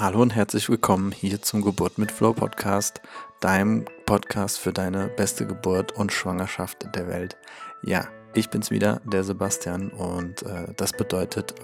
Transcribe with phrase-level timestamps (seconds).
[0.00, 3.02] Hallo und herzlich willkommen hier zum Geburt mit Flow Podcast,
[3.40, 7.36] deinem Podcast für deine beste Geburt und Schwangerschaft der Welt.
[7.82, 11.54] Ja, ich bin's wieder, der Sebastian, und äh, das bedeutet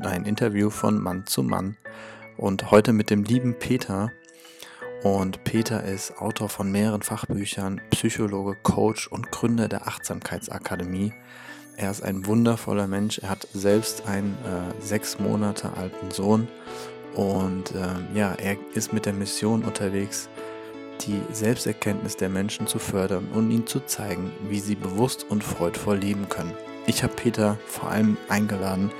[0.00, 1.78] ein Interview von Mann zu Mann.
[2.36, 4.12] Und heute mit dem lieben Peter.
[5.02, 11.14] Und Peter ist Autor von mehreren Fachbüchern, Psychologe, Coach und Gründer der Achtsamkeitsakademie.
[11.78, 13.20] Er ist ein wundervoller Mensch.
[13.20, 16.46] Er hat selbst einen äh, sechs Monate alten Sohn
[17.16, 20.28] und ähm, ja, er ist mit der Mission unterwegs,
[21.00, 25.96] die Selbsterkenntnis der Menschen zu fördern und ihnen zu zeigen, wie sie bewusst und freudvoll
[25.96, 26.52] leben können.
[26.86, 28.90] Ich habe Peter vor allem eingeladen,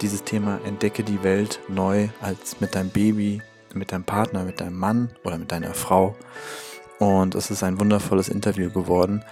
[0.00, 3.42] dieses Thema Entdecke die Welt neu als mit deinem Baby,
[3.74, 6.16] mit deinem Partner, mit deinem Mann oder mit deiner Frau.
[6.98, 9.22] Und es ist ein wundervolles Interview geworden.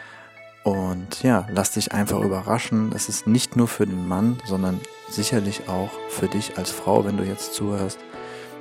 [0.62, 2.92] Und ja, lass dich einfach überraschen.
[2.94, 7.16] Es ist nicht nur für den Mann, sondern sicherlich auch für dich als Frau, wenn
[7.16, 7.98] du jetzt zuhörst.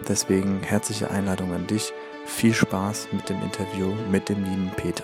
[0.06, 1.92] Deswegen herzliche Einladung an dich.
[2.26, 5.04] Viel Spaß mit dem Interview mit dem lieben Peter.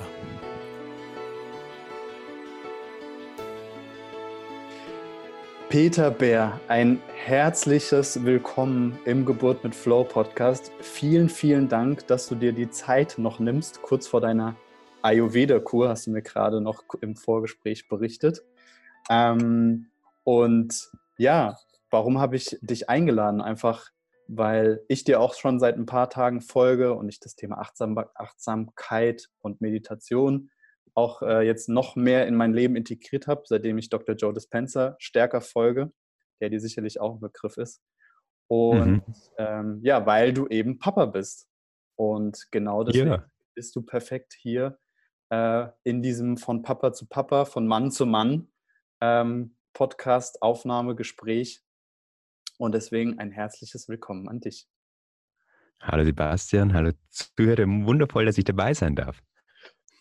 [5.69, 10.71] Peter Bär, ein herzliches Willkommen im Geburt mit Flow Podcast.
[10.79, 14.55] Vielen, vielen Dank, dass du dir die Zeit noch nimmst, kurz vor deiner
[15.01, 18.43] Ayurveda-Kur, hast du mir gerade noch im Vorgespräch berichtet.
[19.09, 19.87] Ähm,
[20.23, 21.57] und ja,
[21.89, 23.41] warum habe ich dich eingeladen?
[23.41, 23.89] Einfach
[24.27, 27.97] weil ich dir auch schon seit ein paar Tagen folge und ich das Thema Achtsam
[28.15, 30.49] Achtsamkeit und Meditation
[30.95, 34.15] auch äh, jetzt noch mehr in mein Leben integriert habe, seitdem ich Dr.
[34.15, 35.91] Joe Dispenza stärker folge,
[36.39, 37.81] der dir sicherlich auch ein Begriff ist.
[38.47, 39.15] Und mhm.
[39.37, 41.47] ähm, ja, weil du eben Papa bist.
[41.95, 43.31] Und genau deswegen yeah.
[43.55, 44.77] bist du perfekt hier
[45.29, 48.49] äh, in diesem von Papa zu Papa, von Mann zu Mann
[49.01, 51.63] ähm, Podcast, Aufnahme, Gespräch
[52.63, 54.67] und deswegen ein herzliches Willkommen an dich.
[55.81, 57.67] Hallo Sebastian, hallo Zuhörer.
[57.67, 59.21] Wundervoll, dass ich dabei sein darf.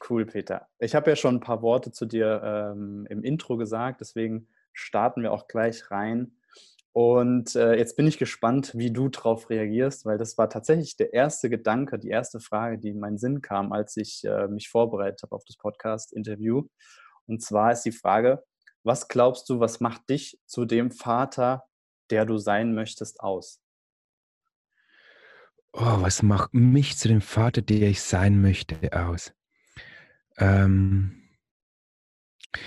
[0.09, 0.69] Cool, Peter.
[0.79, 5.23] Ich habe ja schon ein paar Worte zu dir ähm, im Intro gesagt, deswegen starten
[5.23, 6.37] wir auch gleich rein.
[6.93, 11.13] Und äh, jetzt bin ich gespannt, wie du darauf reagierst, weil das war tatsächlich der
[11.15, 15.23] erste Gedanke, die erste Frage, die in meinen Sinn kam, als ich äh, mich vorbereitet
[15.25, 16.69] habe auf das Podcast-Interview.
[17.27, 18.45] Und zwar ist die Frage,
[18.85, 21.65] was glaubst du, was macht dich zu dem Vater,
[22.13, 23.61] der du sein möchtest, aus?
[25.73, 29.33] Oh, was macht mich zu dem Vater, der ich sein möchte, aus?
[30.37, 31.23] Ähm,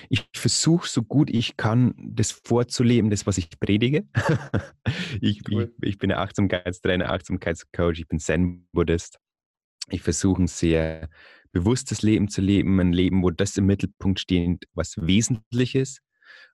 [0.09, 4.07] ich versuche so gut ich kann, das vorzuleben, das, was ich predige.
[5.21, 5.71] ich, cool.
[5.81, 9.19] ich, ich, bin Achtsamkeitstrainer, Achtsamkeitscoach, ich bin Zen-Buddhist.
[9.89, 11.09] Ich versuche ein sehr
[11.51, 16.01] bewusstes Leben zu leben, ein Leben, wo das im Mittelpunkt steht, was wesentlich ist.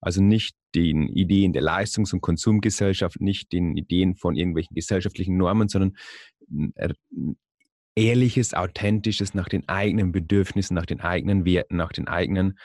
[0.02, 5.70] Also nicht den Ideen der Leistungs- und Konsumgesellschaft, nicht den Ideen von irgendwelchen gesellschaftlichen Normen,
[5.70, 5.96] sondern
[7.96, 12.58] ehrliches, authentisches, nach den eigenen Bedürfnissen, nach den eigenen Werten, nach den eigenen,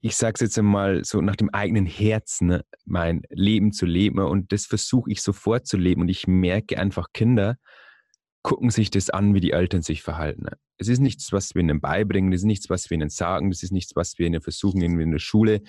[0.00, 4.20] ich sage es jetzt einmal so, nach dem eigenen Herzen ne, mein Leben zu leben.
[4.20, 6.02] Und das versuche ich sofort zu leben.
[6.02, 7.56] Und ich merke einfach, Kinder
[8.48, 10.46] gucken sich das an, wie die Eltern sich verhalten.
[10.78, 13.62] Es ist nichts, was wir ihnen beibringen, es ist nichts, was wir ihnen sagen, das
[13.62, 15.60] ist nichts, was wir ihnen versuchen, irgendwie in der Schule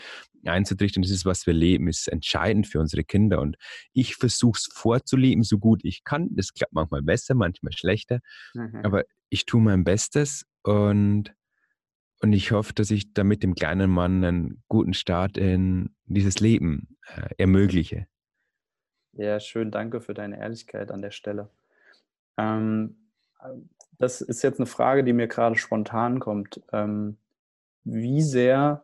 [0.46, 3.42] einzutrichtern, das ist, was wir leben, das ist entscheidend für unsere Kinder.
[3.42, 3.58] Und
[3.92, 6.30] ich versuche es vorzuleben, so gut ich kann.
[6.32, 8.22] Das klappt manchmal besser, manchmal schlechter,
[8.54, 8.80] mhm.
[8.82, 11.34] aber ich tue mein Bestes und,
[12.22, 16.96] und ich hoffe, dass ich damit dem kleinen Mann einen guten Start in dieses Leben
[17.14, 18.08] äh, ermögliche.
[19.12, 21.50] Ja, schön, danke für deine Ehrlichkeit an der Stelle.
[22.40, 22.96] Ähm,
[23.98, 26.62] das ist jetzt eine Frage, die mir gerade spontan kommt.
[26.72, 27.18] Ähm,
[27.84, 28.84] wie sehr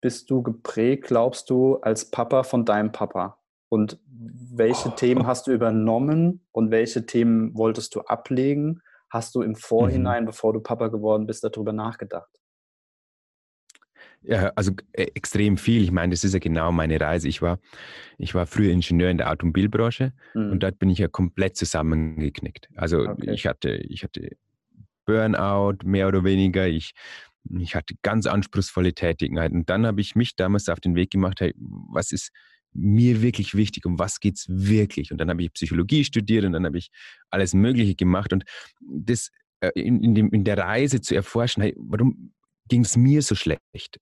[0.00, 3.38] bist du geprägt, glaubst du, als Papa von deinem Papa?
[3.68, 4.92] Und welche oh.
[4.92, 8.80] Themen hast du übernommen und welche Themen wolltest du ablegen?
[9.10, 10.26] Hast du im Vorhinein, mhm.
[10.26, 12.37] bevor du Papa geworden bist, darüber nachgedacht?
[14.22, 15.82] Ja, also äh, extrem viel.
[15.82, 17.28] Ich meine, das ist ja genau meine Reise.
[17.28, 17.58] Ich war,
[18.18, 20.52] ich war früher Ingenieur in der Automobilbranche mhm.
[20.52, 22.68] und dort bin ich ja komplett zusammengeknickt.
[22.74, 23.32] Also okay.
[23.32, 24.36] ich hatte, ich hatte
[25.06, 26.68] Burnout, mehr oder weniger.
[26.68, 26.92] Ich,
[27.58, 29.58] ich hatte ganz anspruchsvolle Tätigkeiten.
[29.58, 32.30] Und dann habe ich mich damals auf den Weg gemacht, hey, was ist,
[32.72, 33.86] mir wirklich wichtig?
[33.86, 35.10] Um was geht es wirklich?
[35.10, 36.90] Und dann habe ich Psychologie studiert und dann habe ich
[37.30, 38.32] alles Mögliche gemacht.
[38.32, 38.44] Und
[38.80, 39.30] das
[39.60, 42.32] äh, in, in, dem, in der Reise zu erforschen, hey, warum
[42.68, 43.98] ging es mir so schlecht?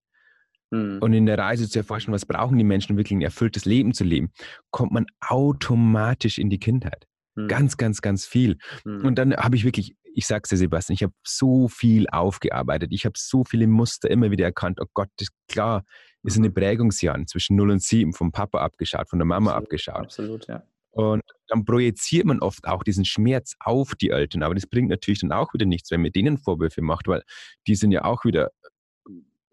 [0.71, 0.99] Mhm.
[1.01, 3.95] Und in der Reise zu erforschen, was brauchen die Menschen, um wirklich ein erfülltes Leben
[3.95, 4.33] zu leben,
[4.71, 7.07] kommt man automatisch in die Kindheit.
[7.35, 7.49] Mhm.
[7.49, 8.59] Ganz, ganz, ganz viel.
[8.85, 9.05] Mhm.
[9.05, 12.91] Und dann habe ich wirklich, ich sag's dir, Sebastian, ich habe so viel aufgearbeitet.
[12.93, 14.79] Ich habe so viele Muster immer wieder erkannt.
[14.81, 15.85] Oh Gott, das ist klar,
[16.23, 16.55] ist eine mhm.
[16.55, 20.05] Prägungsjahren zwischen 0 und 7 vom Papa abgeschaut, von der Mama absolut, abgeschaut.
[20.05, 20.62] Absolut, ja.
[20.91, 24.43] Und dann projiziert man oft auch diesen Schmerz auf die Eltern.
[24.43, 27.23] Aber das bringt natürlich dann auch wieder nichts, wenn man denen Vorwürfe macht, weil
[27.67, 28.51] die sind ja auch wieder,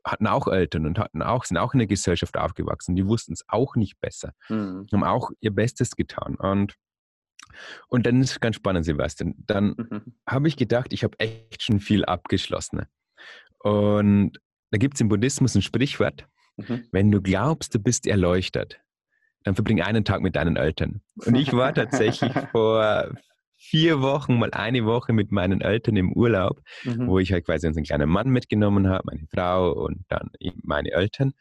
[0.05, 2.95] hatten auch Eltern und hatten auch, sind auch in der Gesellschaft aufgewachsen.
[2.95, 4.33] Die wussten es auch nicht besser.
[4.49, 4.87] Mhm.
[4.91, 6.35] Haben auch ihr Bestes getan.
[6.35, 6.75] Und
[7.87, 9.35] und dann ist es ganz spannend, Sebastian.
[9.45, 10.15] Dann mhm.
[10.27, 12.83] habe ich gedacht, ich habe echt schon viel abgeschlossen.
[13.59, 14.39] Und
[14.71, 16.27] da gibt es im Buddhismus ein Sprichwort,
[16.57, 16.85] mhm.
[16.91, 18.81] wenn du glaubst, du bist erleuchtet,
[19.43, 21.01] dann verbring einen Tag mit deinen Eltern.
[21.15, 23.11] Und ich war tatsächlich vor
[23.63, 27.07] vier Wochen mal eine Woche mit meinen Eltern im Urlaub, mhm.
[27.07, 30.29] wo ich halt quasi unseren kleinen Mann mitgenommen habe, meine Frau und dann
[30.63, 31.33] meine Eltern.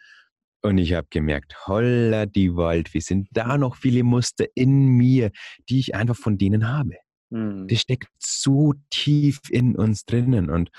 [0.63, 5.33] Und ich habe gemerkt, holla die Wald, wie sind da noch viele Muster in mir,
[5.69, 6.95] die ich einfach von denen habe.
[7.31, 7.67] Mhm.
[7.67, 10.51] Das steckt so tief in uns drinnen.
[10.51, 10.71] Und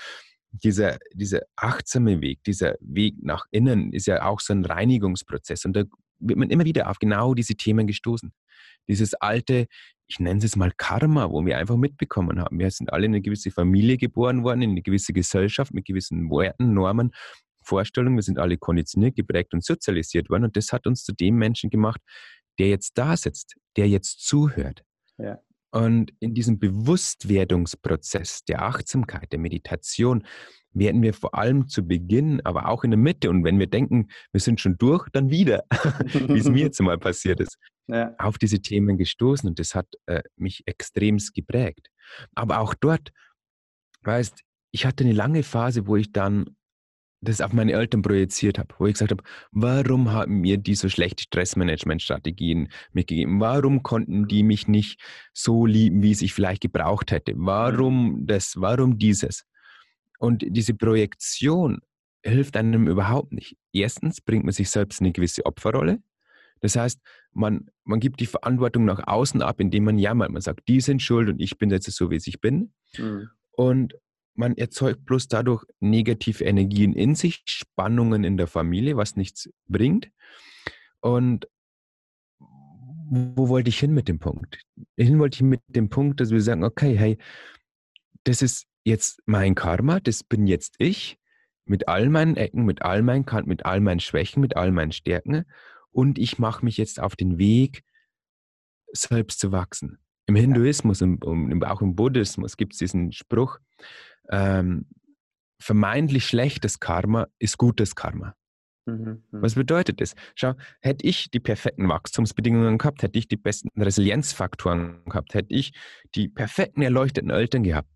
[0.50, 5.66] dieser, dieser achtsame Weg, dieser Weg nach innen ist ja auch so ein Reinigungsprozess.
[5.66, 5.84] Und da
[6.18, 8.32] wird man immer wieder auf genau diese Themen gestoßen.
[8.88, 9.66] Dieses alte,
[10.06, 12.58] ich nenne es mal Karma, wo wir einfach mitbekommen haben.
[12.58, 16.30] Wir sind alle in eine gewisse Familie geboren worden, in eine gewisse Gesellschaft mit gewissen
[16.30, 17.12] Werten, Normen
[17.64, 21.36] Vorstellung, wir sind alle konditioniert, geprägt und sozialisiert worden und das hat uns zu dem
[21.36, 22.00] Menschen gemacht,
[22.58, 24.84] der jetzt da sitzt, der jetzt zuhört.
[25.18, 25.38] Ja.
[25.70, 30.24] Und in diesem Bewusstwerdungsprozess der Achtsamkeit, der Meditation,
[30.74, 34.08] werden wir vor allem zu Beginn, aber auch in der Mitte und wenn wir denken,
[34.32, 35.64] wir sind schon durch, dann wieder,
[36.28, 37.56] wie es mir jetzt mal passiert ist,
[37.86, 38.14] ja.
[38.18, 41.88] auf diese Themen gestoßen und das hat äh, mich extremst geprägt.
[42.34, 43.10] Aber auch dort,
[44.02, 44.40] weißt,
[44.72, 46.56] ich hatte eine lange Phase, wo ich dann
[47.24, 50.88] das auf meine Eltern projiziert habe, wo ich gesagt habe, warum haben mir die so
[50.88, 53.40] schlechte Stressmanagement-Strategien mitgegeben?
[53.40, 55.00] Warum konnten die mich nicht
[55.32, 57.32] so lieben, wie es ich vielleicht gebraucht hätte?
[57.36, 58.54] Warum das?
[58.56, 59.44] Warum dieses?
[60.24, 61.80] Und diese Projektion
[62.22, 63.58] hilft einem überhaupt nicht.
[63.74, 66.02] Erstens bringt man sich selbst in eine gewisse Opferrolle.
[66.60, 66.98] Das heißt,
[67.32, 70.30] man, man gibt die Verantwortung nach außen ab, indem man jammert.
[70.30, 72.72] Man sagt, die sind schuld und ich bin jetzt so, wie ich bin.
[72.96, 73.28] Mhm.
[73.50, 73.98] Und
[74.34, 80.10] man erzeugt bloß dadurch negative Energien in sich, Spannungen in der Familie, was nichts bringt.
[81.00, 81.46] Und
[82.38, 84.64] wo wollte ich hin mit dem Punkt?
[84.96, 87.18] Hin wollte ich mit dem Punkt, dass wir sagen, okay, hey,
[88.24, 91.18] das ist jetzt mein Karma, das bin jetzt ich,
[91.64, 94.92] mit all meinen Ecken, mit all meinen Kanten, mit all meinen Schwächen, mit all meinen
[94.92, 95.44] Stärken.
[95.90, 97.82] Und ich mache mich jetzt auf den Weg,
[98.92, 99.98] selbst zu wachsen.
[100.26, 103.58] Im Hinduismus und auch im Buddhismus gibt es diesen Spruch,
[104.30, 104.86] ähm,
[105.60, 108.34] vermeintlich schlechtes Karma ist gutes Karma.
[108.86, 110.14] Mhm, mhm, Was bedeutet das?
[110.34, 115.72] Schau, hätte ich die perfekten Wachstumsbedingungen gehabt, hätte ich die besten Resilienzfaktoren gehabt, hätte ich
[116.14, 117.88] die perfekten erleuchteten Eltern gehabt,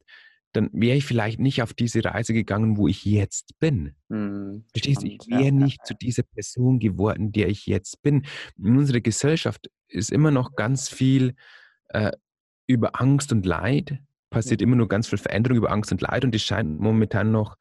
[0.52, 3.94] dann wäre ich vielleicht nicht auf diese Reise gegangen, wo ich jetzt bin.
[4.08, 5.06] Mhm, Verstehst du?
[5.06, 5.84] Ich wäre ja, nicht ja.
[5.84, 8.26] zu dieser Person geworden, der ich jetzt bin.
[8.56, 11.34] In unserer Gesellschaft ist immer noch ganz viel
[11.88, 12.12] äh,
[12.66, 13.98] über Angst und Leid
[14.30, 17.56] passiert immer nur ganz viel Veränderung über Angst und Leid und die scheint momentan noch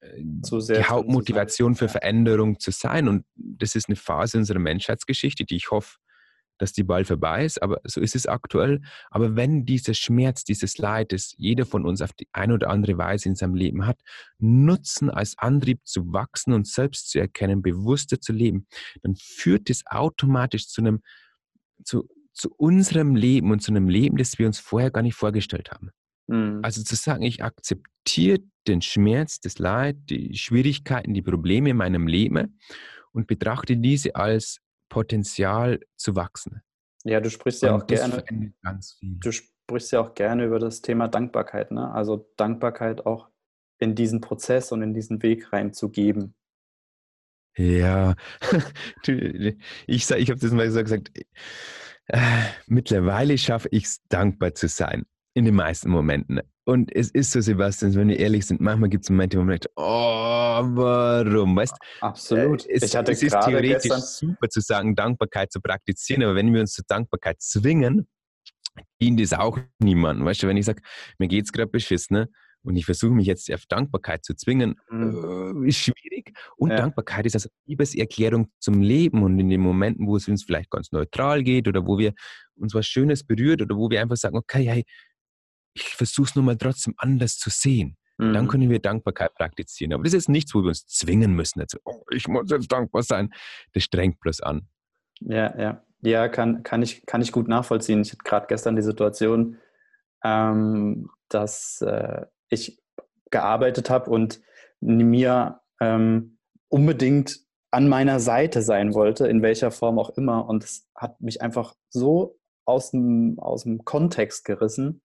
[0.00, 3.08] äh, die Hauptmotivation für Veränderung zu sein.
[3.08, 5.96] Und das ist eine Phase unserer Menschheitsgeschichte, die ich hoffe,
[6.58, 8.80] dass die bald vorbei ist, aber so ist es aktuell.
[9.10, 12.98] Aber wenn dieser Schmerz, dieses Leid, das jeder von uns auf die eine oder andere
[12.98, 14.00] Weise in seinem Leben hat,
[14.38, 18.66] nutzen als Antrieb zu wachsen und selbst zu erkennen, bewusster zu leben,
[19.02, 21.02] dann führt es automatisch zu einem,
[21.84, 25.70] zu, zu unserem Leben und zu einem Leben, das wir uns vorher gar nicht vorgestellt
[25.70, 25.90] haben.
[26.28, 26.60] Mhm.
[26.62, 32.06] Also zu sagen, ich akzeptiere den Schmerz, das Leid, die Schwierigkeiten, die Probleme in meinem
[32.06, 32.58] Leben
[33.12, 36.62] und betrachte diese als Potenzial zu wachsen.
[37.04, 38.24] Ja, du sprichst ja auch gerne.
[39.02, 41.90] Du sprichst ja auch gerne über das Thema Dankbarkeit, ne?
[41.92, 43.28] Also Dankbarkeit auch
[43.78, 46.34] in diesen Prozess und in diesen Weg reinzugeben.
[47.56, 48.14] Ja,
[49.86, 51.10] ich, ich habe das mal so gesagt,
[52.06, 52.18] äh,
[52.66, 55.04] mittlerweile schaffe ich es, dankbar zu sein.
[55.34, 56.40] In den meisten Momenten.
[56.68, 59.52] Und es ist so, Sebastian, wenn wir ehrlich sind, manchmal gibt es Momente, wo man
[59.52, 61.56] denkt, oh, warum?
[61.56, 62.66] Weißt, Absolut.
[62.66, 66.52] Äh, es, ich hatte es ist theoretisch super zu sagen, Dankbarkeit zu praktizieren, aber wenn
[66.52, 68.06] wir uns zur Dankbarkeit zwingen,
[69.00, 70.26] dient es auch niemandem.
[70.26, 70.82] Weißt du, wenn ich sage,
[71.16, 72.28] mir geht es gerade beschissen, ne?
[72.62, 75.64] Und ich versuche mich jetzt auf Dankbarkeit zu zwingen, mhm.
[75.64, 76.36] äh, ist schwierig.
[76.58, 76.76] Und ja.
[76.76, 79.22] Dankbarkeit ist also Liebeserklärung zum Leben.
[79.22, 82.12] Und in den Momenten, wo es uns vielleicht ganz neutral geht oder wo wir
[82.56, 84.84] uns was Schönes berührt oder wo wir einfach sagen, okay, hey,
[85.80, 87.96] ich versuche es nur mal trotzdem anders zu sehen.
[88.18, 88.34] Mhm.
[88.34, 89.92] Dann können wir Dankbarkeit praktizieren.
[89.92, 91.60] Aber das ist nichts, wo wir uns zwingen müssen.
[91.60, 93.32] Also, oh, ich muss jetzt dankbar sein.
[93.72, 94.68] Das strengt bloß an.
[95.20, 95.84] Ja, ja.
[96.00, 98.02] Ja, kann, kann, ich, kann ich gut nachvollziehen.
[98.02, 99.56] Ich hatte gerade gestern die Situation,
[100.22, 102.80] ähm, dass äh, ich
[103.30, 104.40] gearbeitet habe und
[104.80, 110.48] mir ähm, unbedingt an meiner Seite sein wollte, in welcher Form auch immer.
[110.48, 115.02] Und es hat mich einfach so aus dem, aus dem Kontext gerissen,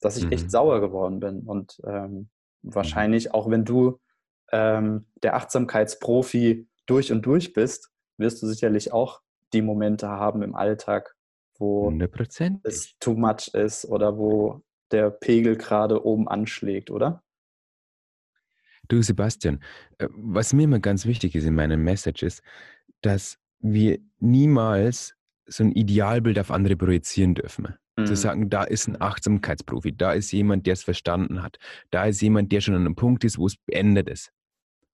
[0.00, 0.32] dass ich mhm.
[0.32, 1.40] echt sauer geworden bin.
[1.40, 2.28] Und ähm,
[2.62, 4.00] wahrscheinlich, auch wenn du
[4.52, 9.20] ähm, der Achtsamkeitsprofi durch und durch bist, wirst du sicherlich auch
[9.52, 11.14] die Momente haben im Alltag,
[11.58, 12.60] wo 100%.
[12.64, 17.22] es too much ist oder wo der Pegel gerade oben anschlägt, oder?
[18.88, 19.62] Du, Sebastian,
[19.98, 22.42] äh, was mir immer ganz wichtig ist in meinen Messages,
[23.00, 25.14] dass wir niemals
[25.46, 27.74] so ein Idealbild auf andere projizieren dürfen.
[27.96, 28.06] Mhm.
[28.06, 31.58] Zu sagen, da ist ein Achtsamkeitsprofi, da ist jemand, der es verstanden hat,
[31.90, 34.32] da ist jemand, der schon an einem Punkt ist, wo es beendet ist.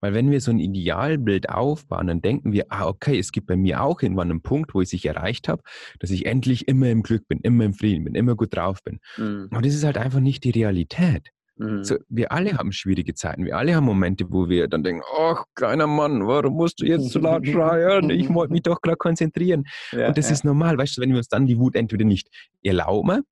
[0.01, 3.57] Weil wenn wir so ein Idealbild aufbauen, dann denken wir, ah, okay, es gibt bei
[3.57, 5.63] mir auch irgendwann einen Punkt, wo ich es erreicht habe,
[5.99, 9.01] dass ich endlich immer im Glück bin, immer im Frieden bin, immer gut drauf bin.
[9.19, 9.49] Mhm.
[9.51, 11.31] Und das ist halt einfach nicht die Realität.
[11.61, 11.85] Mhm.
[11.85, 13.45] So, wir alle haben schwierige Zeiten.
[13.45, 17.11] Wir alle haben Momente, wo wir dann denken, ach, kleiner Mann, warum musst du jetzt
[17.11, 18.09] so laut schreien?
[18.09, 19.65] Ich wollte mich doch klar konzentrieren.
[19.93, 20.33] Ja, und das ja.
[20.33, 22.29] ist normal, weißt du, wenn wir uns dann die Wut entweder nicht
[22.63, 23.25] erlauben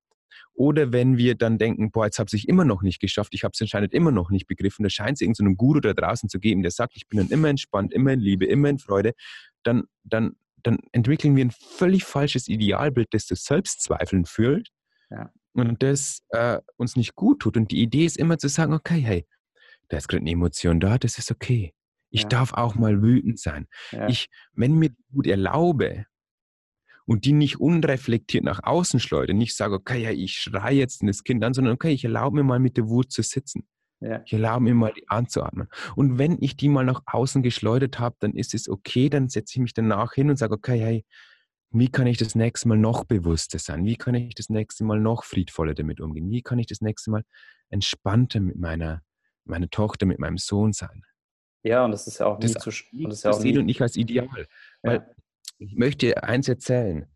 [0.52, 3.52] oder wenn wir dann denken, boah, jetzt habe ich immer noch nicht geschafft, ich habe
[3.54, 6.38] es anscheinend immer noch nicht begriffen, da scheint es irgendeinen so Guru da draußen zu
[6.38, 9.14] geben, der sagt, ich bin dann immer entspannt, immer in Liebe, immer in Freude,
[9.62, 10.32] dann, dann,
[10.62, 14.68] dann entwickeln wir ein völlig falsches Idealbild, das zu Selbstzweifeln führt
[15.10, 15.30] ja.
[15.60, 17.56] Und das äh, uns nicht gut tut.
[17.56, 19.26] Und die Idee ist immer zu sagen, okay, hey,
[19.88, 21.72] da ist gerade eine Emotion da, das ist okay.
[22.10, 22.28] Ich ja.
[22.28, 23.66] darf auch mal wütend sein.
[23.90, 24.08] Ja.
[24.08, 26.06] Ich, wenn mir die Wut erlaube,
[27.08, 29.38] und die nicht unreflektiert nach außen schleudern.
[29.38, 32.42] Nicht sage, okay, ja, ich schreie jetzt das Kind an, sondern okay, ich erlaube mir
[32.42, 33.66] mal mit der Wut zu sitzen.
[34.00, 34.20] Ja.
[34.26, 35.68] Ich erlaube mir mal die anzuatmen.
[35.96, 39.54] Und wenn ich die mal nach außen geschleudert habe, dann ist es okay, dann setze
[39.54, 41.04] ich mich danach hin und sage, okay, hey,
[41.70, 43.84] wie kann ich das nächste Mal noch bewusster sein?
[43.84, 46.30] Wie kann ich das nächste Mal noch friedvoller damit umgehen?
[46.30, 47.24] Wie kann ich das nächste Mal
[47.68, 49.02] entspannter mit meiner,
[49.44, 51.02] meiner Tochter, mit meinem Sohn sein?
[51.62, 53.82] Ja, und das ist ja auch nie das, zu und das, das ja und ich
[53.82, 54.46] als Ideal.
[54.82, 55.06] Weil ja.
[55.58, 57.06] Ich möchte eins erzählen.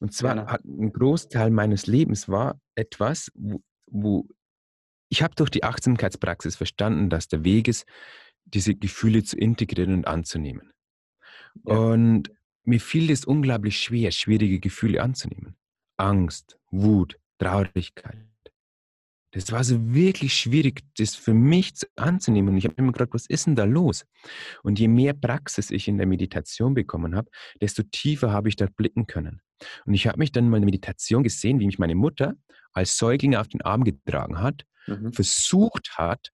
[0.00, 0.46] Und zwar ja.
[0.46, 4.28] hat ein Großteil meines Lebens war etwas, wo, wo
[5.08, 7.86] ich habe durch die Achtsamkeitspraxis verstanden, dass der Weg ist,
[8.44, 10.72] diese Gefühle zu integrieren und anzunehmen.
[11.66, 11.76] Ja.
[11.76, 12.30] Und
[12.64, 15.56] mir fiel es unglaublich schwer, schwierige Gefühle anzunehmen.
[15.96, 18.26] Angst, Wut, Traurigkeit.
[19.32, 22.50] Das war so wirklich schwierig, das für mich anzunehmen.
[22.50, 24.04] Und ich habe immer gedacht, was ist denn da los?
[24.62, 28.76] Und je mehr Praxis ich in der Meditation bekommen habe, desto tiefer habe ich dort
[28.76, 29.40] blicken können.
[29.86, 32.34] Und ich habe mich dann mal in der Meditation gesehen, wie mich meine Mutter
[32.72, 35.12] als Säugling auf den Arm getragen hat, mhm.
[35.12, 36.30] versucht hat,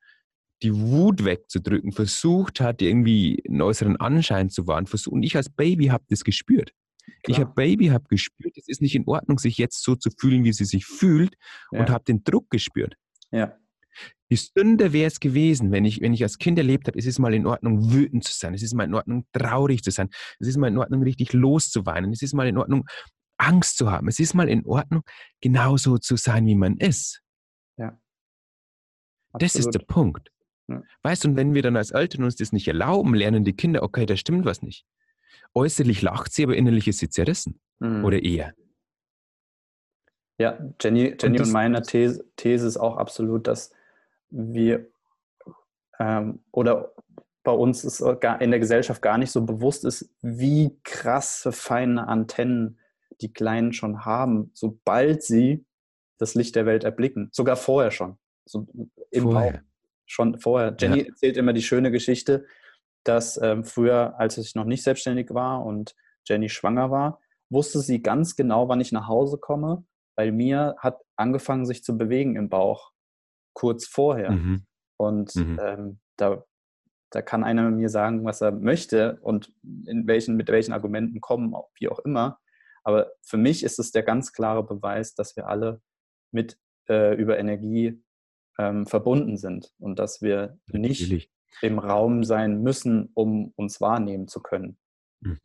[0.63, 4.87] die Wut wegzudrücken, versucht hat, irgendwie einen äußeren Anschein zu wahren.
[5.07, 6.73] Und ich als Baby habe das gespürt.
[7.23, 7.37] Klar.
[7.39, 10.45] Ich habe Baby habe gespürt, es ist nicht in Ordnung, sich jetzt so zu fühlen,
[10.45, 11.35] wie sie sich fühlt
[11.73, 11.81] ja.
[11.81, 12.97] und habe den Druck gespürt.
[13.31, 13.57] Ja.
[14.31, 17.19] Die Sünde wäre es gewesen, wenn ich, wenn ich als Kind erlebt habe, es ist
[17.19, 20.49] mal in Ordnung, wütend zu sein, es ist mal in Ordnung, traurig zu sein, es
[20.49, 22.87] ist mal in Ordnung, richtig loszuweinen, es ist mal in Ordnung,
[23.39, 25.03] Angst zu haben, es ist mal in Ordnung,
[25.41, 27.23] genauso zu sein, wie man ist.
[27.79, 27.99] Ja.
[29.33, 29.43] Absolut.
[29.43, 30.31] Das ist der Punkt.
[30.69, 30.83] Ja.
[31.03, 33.83] Weißt du, und wenn wir dann als Eltern uns das nicht erlauben, lernen die Kinder,
[33.83, 34.85] okay, da stimmt was nicht.
[35.55, 37.61] Äußerlich lacht sie, aber innerlich ist sie zerrissen.
[37.79, 38.05] Mhm.
[38.05, 38.55] Oder eher.
[40.39, 43.73] Ja, Jenny, Jenny und, und meine These, These, ist auch absolut, dass
[44.31, 44.87] wir
[45.99, 46.93] ähm, oder
[47.43, 52.79] bei uns ist in der Gesellschaft gar nicht so bewusst ist, wie krasse feine Antennen
[53.21, 55.65] die Kleinen schon haben, sobald sie
[56.19, 57.31] das Licht der Welt erblicken.
[57.33, 58.19] Sogar vorher schon.
[58.45, 58.67] So
[59.11, 59.53] Im vorher.
[59.53, 59.61] Bauch.
[60.09, 60.75] Schon vorher.
[60.79, 61.07] Jenny ja.
[61.07, 62.47] erzählt immer die schöne Geschichte,
[63.05, 65.95] dass ähm, früher, als ich noch nicht selbstständig war und
[66.27, 69.85] Jenny schwanger war, wusste sie ganz genau, wann ich nach Hause komme,
[70.17, 72.93] weil mir hat angefangen, sich zu bewegen im Bauch
[73.53, 74.31] kurz vorher.
[74.33, 74.67] Mhm.
[74.97, 75.61] Und mhm.
[75.63, 76.45] Ähm, da,
[77.11, 79.53] da kann einer mir sagen, was er möchte und
[79.87, 82.41] in welchen, mit welchen Argumenten kommen, wie auch immer.
[82.83, 85.81] Aber für mich ist es der ganz klare Beweis, dass wir alle
[86.33, 88.03] mit äh, über Energie
[88.59, 91.11] ähm, verbunden sind und dass wir Natürlich.
[91.11, 91.31] nicht
[91.63, 94.77] im Raum sein müssen, um uns wahrnehmen zu können.
[95.23, 95.39] Hm.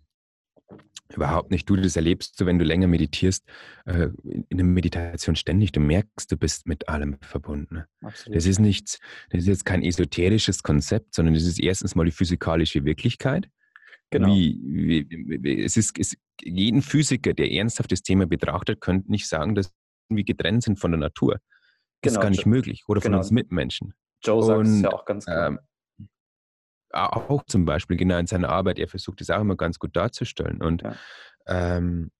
[1.13, 1.69] Überhaupt nicht.
[1.69, 3.45] Du, das erlebst du, wenn du länger meditierst,
[3.85, 5.71] äh, in der Meditation ständig.
[5.71, 7.83] Du merkst, du bist mit allem verbunden.
[8.01, 8.35] Absolut.
[8.35, 12.11] Das ist nichts, das ist jetzt kein esoterisches Konzept, sondern das ist erstens mal die
[12.11, 13.47] physikalische Wirklichkeit.
[14.09, 14.27] Genau.
[14.27, 19.27] Wie, wie, wie, es ist, es, jeden Physiker, der ernsthaft das Thema betrachtet, könnte nicht
[19.27, 19.73] sagen, dass
[20.09, 21.39] wir getrennt sind von der Natur.
[22.03, 22.19] Das genau.
[22.19, 22.83] ist gar nicht möglich.
[22.87, 23.15] Oder genau.
[23.15, 23.93] von uns Mitmenschen.
[24.23, 25.47] Joe sagt es ja auch ganz klar.
[25.47, 25.59] Ähm,
[26.91, 30.61] auch zum Beispiel genau in seiner Arbeit, er versucht es auch immer ganz gut darzustellen.
[30.61, 30.95] Und, ja.
[31.47, 32.11] ähm,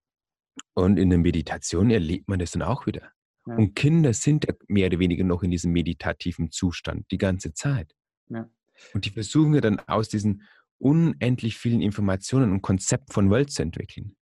[0.74, 3.12] und in der Meditation erlebt man das dann auch wieder.
[3.46, 3.56] Ja.
[3.56, 7.94] Und Kinder sind ja mehr oder weniger noch in diesem meditativen Zustand die ganze Zeit.
[8.30, 8.50] Ja.
[8.94, 10.44] Und die versuchen ja dann aus diesen
[10.80, 14.16] unendlich vielen Informationen und Konzept von Welt zu entwickeln.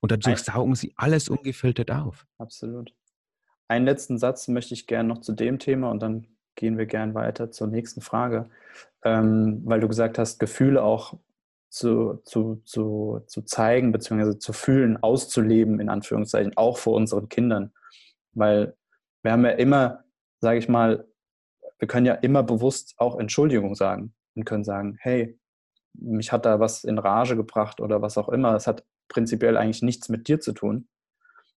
[0.00, 2.26] Und dadurch saugen sie alles ungefiltert auf.
[2.38, 2.94] Absolut.
[3.68, 7.14] Einen letzten Satz möchte ich gerne noch zu dem Thema und dann gehen wir gern
[7.14, 8.50] weiter zur nächsten Frage,
[9.04, 11.14] ähm, weil du gesagt hast, Gefühle auch
[11.68, 17.72] zu, zu, zu, zu zeigen, beziehungsweise zu fühlen, auszuleben, in Anführungszeichen, auch vor unseren Kindern.
[18.32, 18.74] Weil
[19.22, 20.04] wir haben ja immer,
[20.40, 21.06] sage ich mal,
[21.78, 25.38] wir können ja immer bewusst auch Entschuldigung sagen und können sagen, hey,
[25.92, 28.52] mich hat da was in Rage gebracht oder was auch immer.
[28.52, 30.88] Das hat prinzipiell eigentlich nichts mit dir zu tun.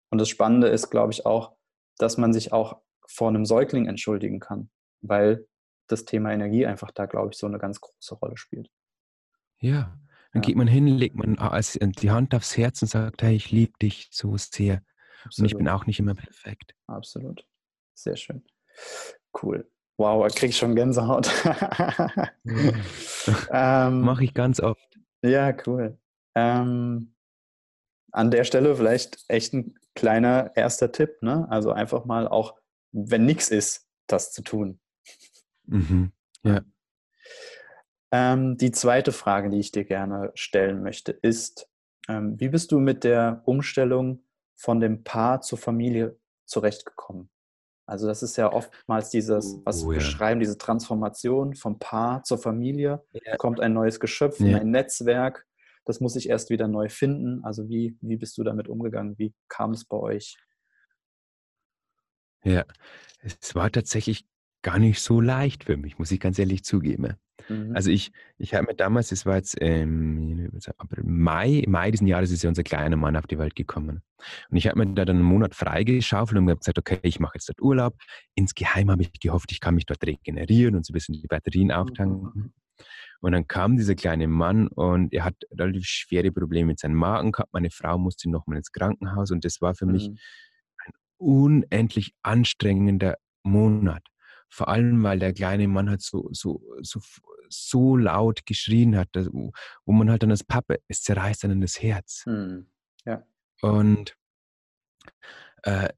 [0.10, 1.56] Und das Spannende ist, glaube ich, auch,
[2.00, 5.48] dass man sich auch vor einem Säugling entschuldigen kann weil
[5.88, 8.70] das Thema Energie einfach da, glaube ich, so eine ganz große Rolle spielt.
[9.60, 9.98] Ja,
[10.32, 10.48] dann ja.
[10.48, 14.10] geht man hin, legt man die Hand aufs Herz und sagt, hey, ich liebe dich
[14.12, 14.84] so sehr.
[15.26, 15.40] Absolut.
[15.40, 16.76] Und ich bin auch nicht immer perfekt.
[16.88, 17.46] Absolut.
[17.94, 18.46] Sehr schön.
[19.42, 19.70] Cool.
[19.98, 21.30] Wow, da kriege ich schon Gänsehaut.
[23.52, 24.98] ähm, Mache ich ganz oft.
[25.22, 26.00] Ja, cool.
[26.36, 27.16] Ähm,
[28.12, 31.22] an der Stelle vielleicht echt ein kleiner erster Tipp.
[31.22, 31.46] Ne?
[31.50, 32.56] Also einfach mal auch,
[32.92, 34.80] wenn nichts ist, das zu tun.
[35.66, 36.14] Mhm.
[36.44, 36.62] Ja.
[38.12, 41.70] Ähm, die zweite Frage, die ich dir gerne stellen möchte, ist,
[42.08, 44.24] ähm, wie bist du mit der Umstellung
[44.56, 47.30] von dem Paar zur Familie zurechtgekommen?
[47.86, 50.00] Also das ist ja oftmals dieses, was oh, wir ja.
[50.00, 53.04] beschreiben, diese Transformation vom Paar zur Familie.
[53.12, 53.36] Ja.
[53.36, 54.60] kommt ein neues Geschöpf, ja.
[54.60, 55.46] ein Netzwerk.
[55.90, 57.44] Das muss ich erst wieder neu finden.
[57.44, 59.18] Also wie, wie bist du damit umgegangen?
[59.18, 60.38] Wie kam es bei euch?
[62.44, 62.64] Ja,
[63.24, 64.28] es war tatsächlich
[64.62, 67.16] gar nicht so leicht für mich, muss ich ganz ehrlich zugeben.
[67.48, 67.76] Mhm.
[67.76, 70.52] Also ich, ich habe mir damals, es war jetzt ähm,
[71.02, 74.04] Mai, Mai diesen Jahres ist ja unser kleiner Mann auf die Welt gekommen.
[74.52, 77.34] Und ich habe mir da dann einen Monat freigeschaufelt und habe gesagt, okay, ich mache
[77.34, 77.96] jetzt dort Urlaub.
[78.36, 81.72] Insgeheim habe ich gehofft, ich kann mich dort regenerieren und so ein bisschen die Batterien
[81.72, 82.32] auftanken.
[82.36, 82.54] Mhm.
[83.22, 87.32] Und dann kam dieser kleine Mann und er hat relativ schwere Probleme mit seinem Magen
[87.32, 87.54] gehabt.
[87.54, 89.92] Meine Frau musste nochmal ins Krankenhaus und das war für mhm.
[89.92, 94.04] mich ein unendlich anstrengender Monat.
[94.50, 97.00] Vor allem, weil der kleine Mann halt so, so, so,
[97.50, 102.24] so laut geschrien hat, wo man halt dann als Pappe, es zerreißt dann das Herz.
[102.26, 102.68] Hm.
[103.06, 103.24] Ja.
[103.62, 104.16] Und,
[105.64, 105.90] äh,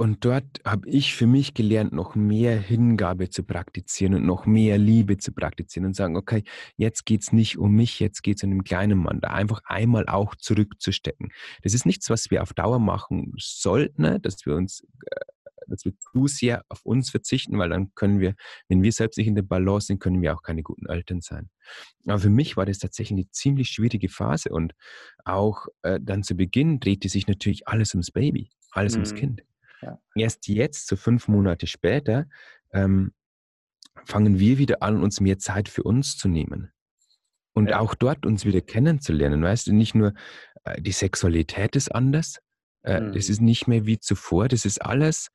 [0.00, 4.78] und dort habe ich für mich gelernt, noch mehr Hingabe zu praktizieren und noch mehr
[4.78, 6.44] Liebe zu praktizieren und sagen, okay,
[6.76, 9.60] jetzt geht es nicht um mich, jetzt geht es um den kleinen Mann, da einfach
[9.64, 11.32] einmal auch zurückzustecken.
[11.64, 15.20] Das ist nichts, was wir auf Dauer machen sollten, ne, dass wir uns äh,
[15.66, 18.36] dass wir zu sehr auf uns verzichten, weil dann können wir,
[18.68, 21.50] wenn wir selbst nicht in der Balance sind, können wir auch keine guten Eltern sein.
[22.06, 24.74] Aber für mich war das tatsächlich eine ziemlich schwierige Phase und
[25.24, 28.98] auch äh, dann zu Beginn drehte sich natürlich alles ums Baby, alles mhm.
[28.98, 29.42] ums Kind.
[29.82, 29.98] Ja.
[30.14, 32.26] Erst jetzt, so fünf Monate später,
[32.72, 33.12] ähm,
[34.04, 36.72] fangen wir wieder an, uns mehr Zeit für uns zu nehmen.
[37.52, 37.80] Und ja.
[37.80, 39.42] auch dort uns wieder kennenzulernen.
[39.42, 40.14] Weißt du, nicht nur
[40.64, 42.38] äh, die Sexualität ist anders,
[42.82, 43.12] äh, mhm.
[43.12, 44.48] Das ist nicht mehr wie zuvor.
[44.48, 45.28] Das ist alles,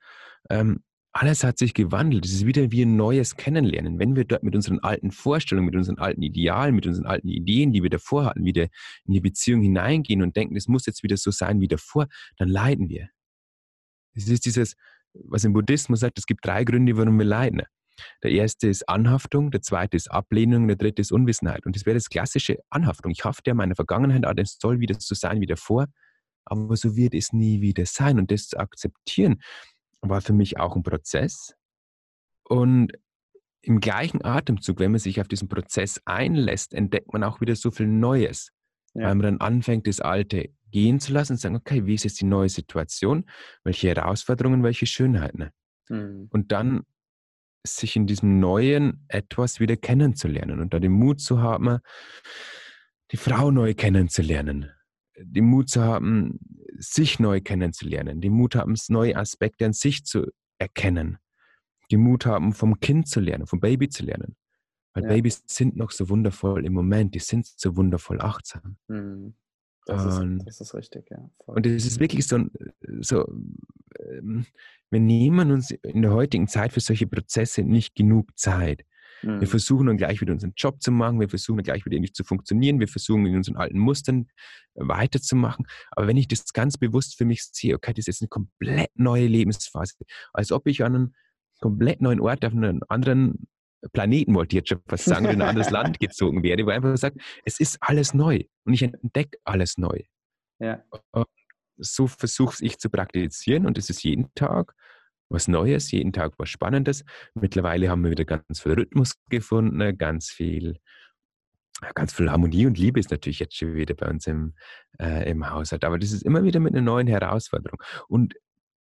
[0.49, 2.25] ähm, alles hat sich gewandelt.
[2.25, 3.99] Es ist wieder wie ein neues Kennenlernen.
[3.99, 7.71] Wenn wir dort mit unseren alten Vorstellungen, mit unseren alten Idealen, mit unseren alten Ideen,
[7.71, 8.63] die wir davor hatten, wieder
[9.05, 12.49] in die Beziehung hineingehen und denken, es muss jetzt wieder so sein wie davor, dann
[12.49, 13.09] leiden wir.
[14.15, 14.75] Es ist dieses,
[15.13, 17.63] was im Buddhismus sagt, es gibt drei Gründe, warum wir leiden.
[18.23, 21.65] Der erste ist Anhaftung, der zweite ist Ablehnung, der dritte ist Unwissenheit.
[21.65, 23.11] Und das wäre das klassische Anhaftung.
[23.11, 25.87] Ich hafte an meiner Vergangenheit an, es soll wieder so sein wie davor
[26.45, 28.19] aber so wird es nie wieder sein.
[28.19, 29.41] Und das zu akzeptieren,
[30.01, 31.55] war für mich auch ein Prozess.
[32.43, 32.91] Und
[33.61, 37.71] im gleichen Atemzug, wenn man sich auf diesen Prozess einlässt, entdeckt man auch wieder so
[37.71, 38.51] viel Neues.
[38.93, 39.07] Ja.
[39.07, 42.19] Weil man dann anfängt, das Alte gehen zu lassen und sagen, okay, wie ist jetzt
[42.19, 43.25] die neue Situation?
[43.63, 45.51] Welche Herausforderungen, welche Schönheiten?
[45.87, 46.27] Mhm.
[46.31, 46.81] Und dann
[47.65, 51.77] sich in diesem Neuen etwas wieder kennenzulernen und da den Mut zu haben,
[53.11, 54.71] die Frau neu kennenzulernen,
[55.15, 56.39] den Mut zu haben,
[56.79, 60.25] sich neu kennenzulernen, den Mut haben, neue Aspekte an sich zu
[60.57, 61.19] erkennen,
[61.91, 64.35] den Mut haben, vom Kind zu lernen, vom Baby zu lernen.
[64.93, 65.09] Weil ja.
[65.09, 68.77] Babys sind noch so wundervoll im Moment, die sind so wundervoll achtsam.
[68.87, 69.35] Mhm.
[69.85, 71.29] Das, ist, das ist richtig, ja.
[71.43, 71.55] Voll.
[71.55, 72.39] Und es ist wirklich so,
[73.01, 73.27] so
[73.99, 74.45] ähm,
[74.89, 78.85] wir nehmen uns in der heutigen Zeit für solche Prozesse nicht genug Zeit.
[79.23, 79.41] Mhm.
[79.41, 82.15] Wir versuchen dann gleich wieder unseren Job zu machen, wir versuchen dann gleich wieder nicht
[82.15, 84.27] zu funktionieren, wir versuchen in unseren alten Mustern
[84.75, 85.65] äh, weiterzumachen.
[85.91, 89.27] Aber wenn ich das ganz bewusst für mich sehe, okay, das ist eine komplett neue
[89.27, 89.95] Lebensphase,
[90.33, 91.15] als ob ich an einen
[91.59, 93.47] komplett neuen Ort auf einen anderen
[93.91, 96.95] Planeten, wollte ich jetzt schon fast sagen, in ein anderes Land gezogen wäre, wo einfach
[96.97, 99.99] sagt, es ist alles neu und ich entdecke alles neu.
[100.59, 100.83] Ja.
[101.77, 104.73] So versuche ich zu praktizieren und es ist jeden Tag
[105.29, 107.03] was Neues, jeden Tag was Spannendes.
[107.33, 110.77] Mittlerweile haben wir wieder ganz viel Rhythmus gefunden, ganz viel,
[111.95, 114.53] ganz viel Harmonie und Liebe ist natürlich jetzt schon wieder bei uns im,
[114.99, 115.83] äh, im Haushalt.
[115.83, 117.81] Aber das ist immer wieder mit einer neuen Herausforderung.
[118.07, 118.35] Und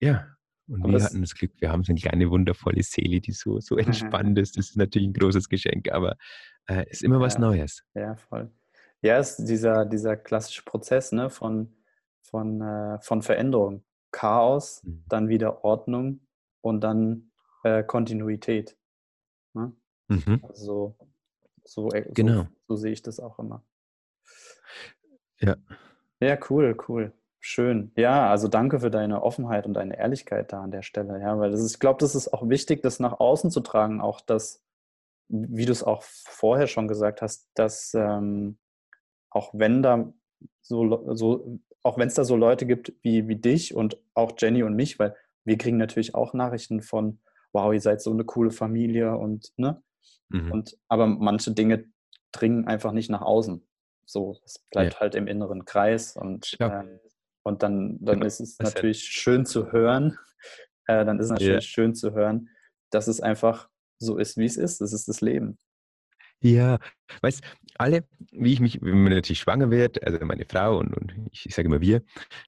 [0.01, 0.34] ja,
[0.67, 3.59] und Aber wir hatten das Glück, wir haben so eine kleine wundervolle Seele, die so,
[3.59, 4.57] so entspannt ist.
[4.57, 6.17] Das ist natürlich ein großes Geschenk, aber
[6.65, 7.83] es äh, ist immer was Neues.
[7.93, 8.51] Ja, voll.
[9.01, 11.75] Ja, es ist dieser, dieser klassische Prozess ne, von,
[12.23, 13.83] von, äh, von Veränderung.
[14.11, 15.03] Chaos, mhm.
[15.07, 16.21] dann wieder Ordnung
[16.61, 17.31] und dann
[17.63, 18.77] äh, Kontinuität.
[19.53, 19.73] Ne?
[20.07, 20.39] Mhm.
[20.47, 20.97] Also
[21.63, 22.43] so, äh, genau.
[22.43, 23.63] so, so sehe ich das auch immer.
[25.39, 25.57] Ja.
[26.21, 27.13] Ja, cool, cool.
[27.47, 27.91] Schön.
[27.95, 31.21] Ja, also danke für deine Offenheit und deine Ehrlichkeit da an der Stelle.
[31.21, 34.01] Ja, weil das ist, ich glaube, das ist auch wichtig, das nach außen zu tragen,
[34.01, 34.63] auch das,
[35.27, 38.57] wie du es auch vorher schon gesagt hast, dass ähm,
[39.29, 40.11] auch wenn da
[40.63, 44.63] so, so auch wenn es da so Leute gibt wie, wie dich und auch Jenny
[44.63, 47.19] und mich, weil wir kriegen natürlich auch Nachrichten von,
[47.53, 49.83] wow, ihr seid so eine coole Familie und, ne?
[50.29, 50.51] Mhm.
[50.51, 51.85] Und, aber manche Dinge
[52.31, 53.63] dringen einfach nicht nach außen.
[54.07, 54.99] So, es bleibt ja.
[55.01, 56.81] halt im inneren Kreis und, ja.
[56.81, 56.99] äh,
[57.45, 60.17] und dann, dann ist es natürlich schön zu hören.
[60.87, 62.49] Äh, dann ist es natürlich schön zu hören,
[62.89, 64.81] dass es einfach so ist, wie es ist.
[64.81, 65.57] Das ist das Leben.
[66.41, 66.79] Ja,
[67.21, 67.41] weißt
[67.77, 71.45] alle, wie ich mich, wenn man natürlich schwanger wird, also meine Frau und, und ich,
[71.45, 72.01] ich sage immer wir,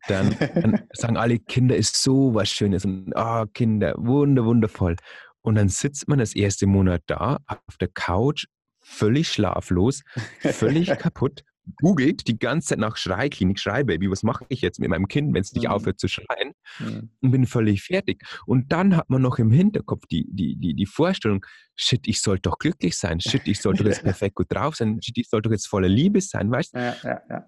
[0.08, 4.96] dann, dann, sagen alle, Kinder ist so was Schönes und oh, Kinder, wunder, wundervoll.
[5.42, 8.48] Und dann sitzt man das erste Monat da auf der Couch,
[8.82, 10.02] völlig schlaflos,
[10.40, 11.44] völlig kaputt,
[11.82, 15.42] googelt die ganze Zeit nach Schreiklinik, Schreibaby, was mache ich jetzt mit meinem Kind, wenn
[15.42, 15.72] es nicht mhm.
[15.72, 17.10] aufhört zu schreien mhm.
[17.22, 18.24] und bin völlig fertig.
[18.46, 22.44] Und dann hat man noch im Hinterkopf die, die, die, die Vorstellung, shit, ich sollte
[22.44, 25.50] doch glücklich sein, shit, ich sollte doch jetzt perfekt gut drauf sein, shit, ich sollte
[25.50, 26.80] doch jetzt voller Liebe sein, weißt du?
[26.80, 27.46] Ja, ja, ja.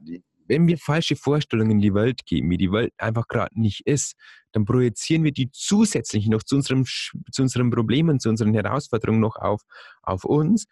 [0.48, 4.16] Wenn wir falsche Vorstellungen in die Welt geben, wie die Welt einfach gerade nicht ist,
[4.52, 9.36] dann projizieren wir die zusätzlich noch zu, unserem, zu unseren Problemen, zu unseren Herausforderungen noch
[9.36, 9.62] auf,
[10.02, 10.66] auf uns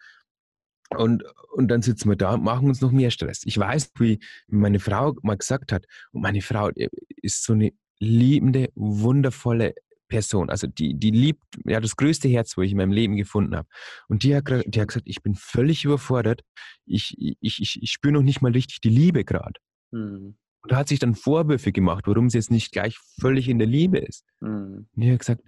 [0.96, 3.42] und, und dann sitzen wir da und machen uns noch mehr Stress.
[3.44, 6.88] Ich weiß, wie meine Frau mal gesagt hat, und meine Frau äh,
[7.22, 9.74] ist so eine liebende, wundervolle
[10.08, 10.50] Person.
[10.50, 13.68] Also die, die liebt, ja, das größte Herz, wo ich in meinem Leben gefunden habe.
[14.08, 16.42] Und die hat, die hat gesagt, ich bin völlig überfordert.
[16.86, 19.60] Ich, ich, ich, ich spüre noch nicht mal richtig die Liebe gerade.
[19.90, 20.36] Mhm.
[20.60, 23.68] Und da hat sich dann Vorwürfe gemacht, warum sie jetzt nicht gleich völlig in der
[23.68, 24.24] Liebe ist.
[24.40, 24.88] Mhm.
[24.94, 25.42] Und ich habe gesagt,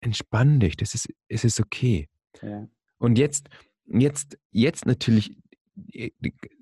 [0.00, 2.08] entspann dich, das ist, es ist okay.
[2.40, 2.68] Ja.
[2.98, 3.48] Und jetzt,
[3.88, 5.36] jetzt, jetzt natürlich,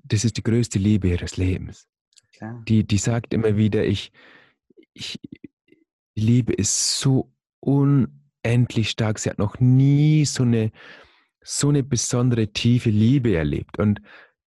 [0.04, 1.88] das ist die größte Liebe ihres Lebens.
[2.32, 2.62] Klar.
[2.68, 4.12] Die, die sagt immer wieder, ich,
[4.92, 5.18] ich,
[6.14, 9.18] Liebe ist so unendlich stark.
[9.18, 10.70] Sie hat noch nie so eine,
[11.42, 13.78] so eine besondere tiefe Liebe erlebt.
[13.78, 14.00] Und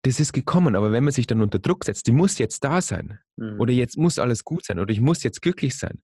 [0.04, 2.82] das ist gekommen, aber wenn man sich dann unter Druck setzt, die muss jetzt da
[2.82, 3.20] sein.
[3.36, 3.60] Mhm.
[3.60, 4.80] Oder jetzt muss alles gut sein.
[4.80, 6.02] Oder ich muss jetzt glücklich sein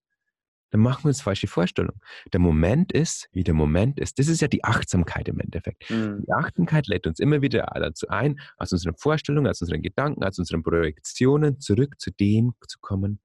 [0.74, 2.00] dann machen wir uns falsche Vorstellungen.
[2.34, 4.18] Der Moment ist, wie der Moment ist.
[4.18, 5.88] Das ist ja die Achtsamkeit im Endeffekt.
[5.92, 6.24] Mhm.
[6.26, 10.40] Die Achtsamkeit lädt uns immer wieder dazu ein, aus unseren Vorstellungen, aus unseren Gedanken, aus
[10.40, 13.20] unseren Projektionen zurück zu dem zu kommen,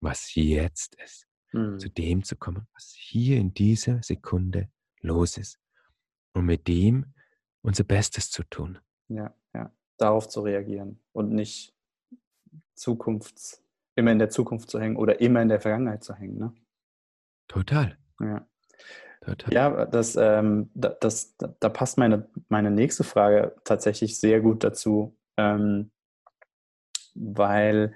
[0.00, 1.26] was jetzt ist.
[1.52, 1.78] Mhm.
[1.78, 4.70] Zu dem zu kommen, was hier in dieser Sekunde
[5.02, 5.58] los ist.
[6.32, 7.12] Und mit dem
[7.60, 8.78] unser Bestes zu tun.
[9.08, 9.70] Ja, ja.
[9.98, 11.74] Darauf zu reagieren und nicht
[12.74, 13.62] Zukunfts,
[13.94, 16.38] immer in der Zukunft zu hängen oder immer in der Vergangenheit zu hängen.
[16.38, 16.54] Ne?
[17.48, 17.96] Total.
[18.20, 18.46] Ja.
[19.20, 19.54] Total.
[19.54, 25.16] Ja, das, ähm, das, das, da passt meine, meine nächste Frage tatsächlich sehr gut dazu,
[25.38, 25.90] ähm,
[27.14, 27.94] weil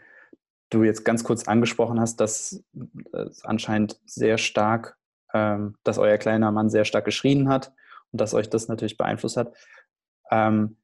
[0.70, 2.64] du jetzt ganz kurz angesprochen hast, dass
[3.12, 4.96] äh, anscheinend sehr stark,
[5.34, 7.74] ähm, dass euer kleiner Mann sehr stark geschrien hat
[8.10, 9.54] und dass euch das natürlich beeinflusst hat.
[10.30, 10.78] Ähm,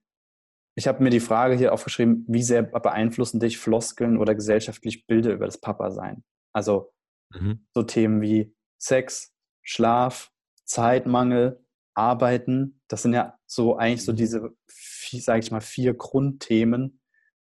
[0.75, 5.33] ich habe mir die Frage hier aufgeschrieben, wie sehr beeinflussen dich Floskeln oder gesellschaftlich Bilder
[5.33, 6.23] über das Papa-Sein?
[6.53, 6.95] Also
[7.35, 7.67] Mhm.
[7.75, 9.33] So Themen wie Sex,
[9.63, 10.31] Schlaf,
[10.65, 12.81] Zeitmangel, Arbeiten.
[12.89, 14.17] Das sind ja so eigentlich so mhm.
[14.17, 17.01] diese, sage ich mal, vier Grundthemen,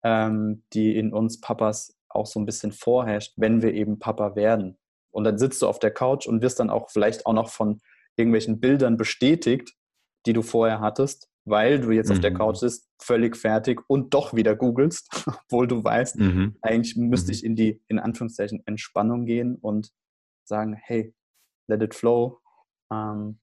[0.03, 4.77] ähm, die in uns Papas auch so ein bisschen vorherrscht, wenn wir eben Papa werden.
[5.11, 7.81] Und dann sitzt du auf der Couch und wirst dann auch vielleicht auch noch von
[8.15, 9.73] irgendwelchen Bildern bestätigt,
[10.25, 12.15] die du vorher hattest, weil du jetzt mhm.
[12.15, 12.37] auf der mhm.
[12.37, 15.09] Couch bist, völlig fertig und doch wieder googelst,
[15.45, 16.57] obwohl du weißt, mhm.
[16.61, 17.33] eigentlich müsste mhm.
[17.33, 19.91] ich in die, in Anführungszeichen, Entspannung gehen und
[20.47, 21.13] sagen, hey,
[21.67, 22.39] let it flow.
[22.91, 23.39] Ähm,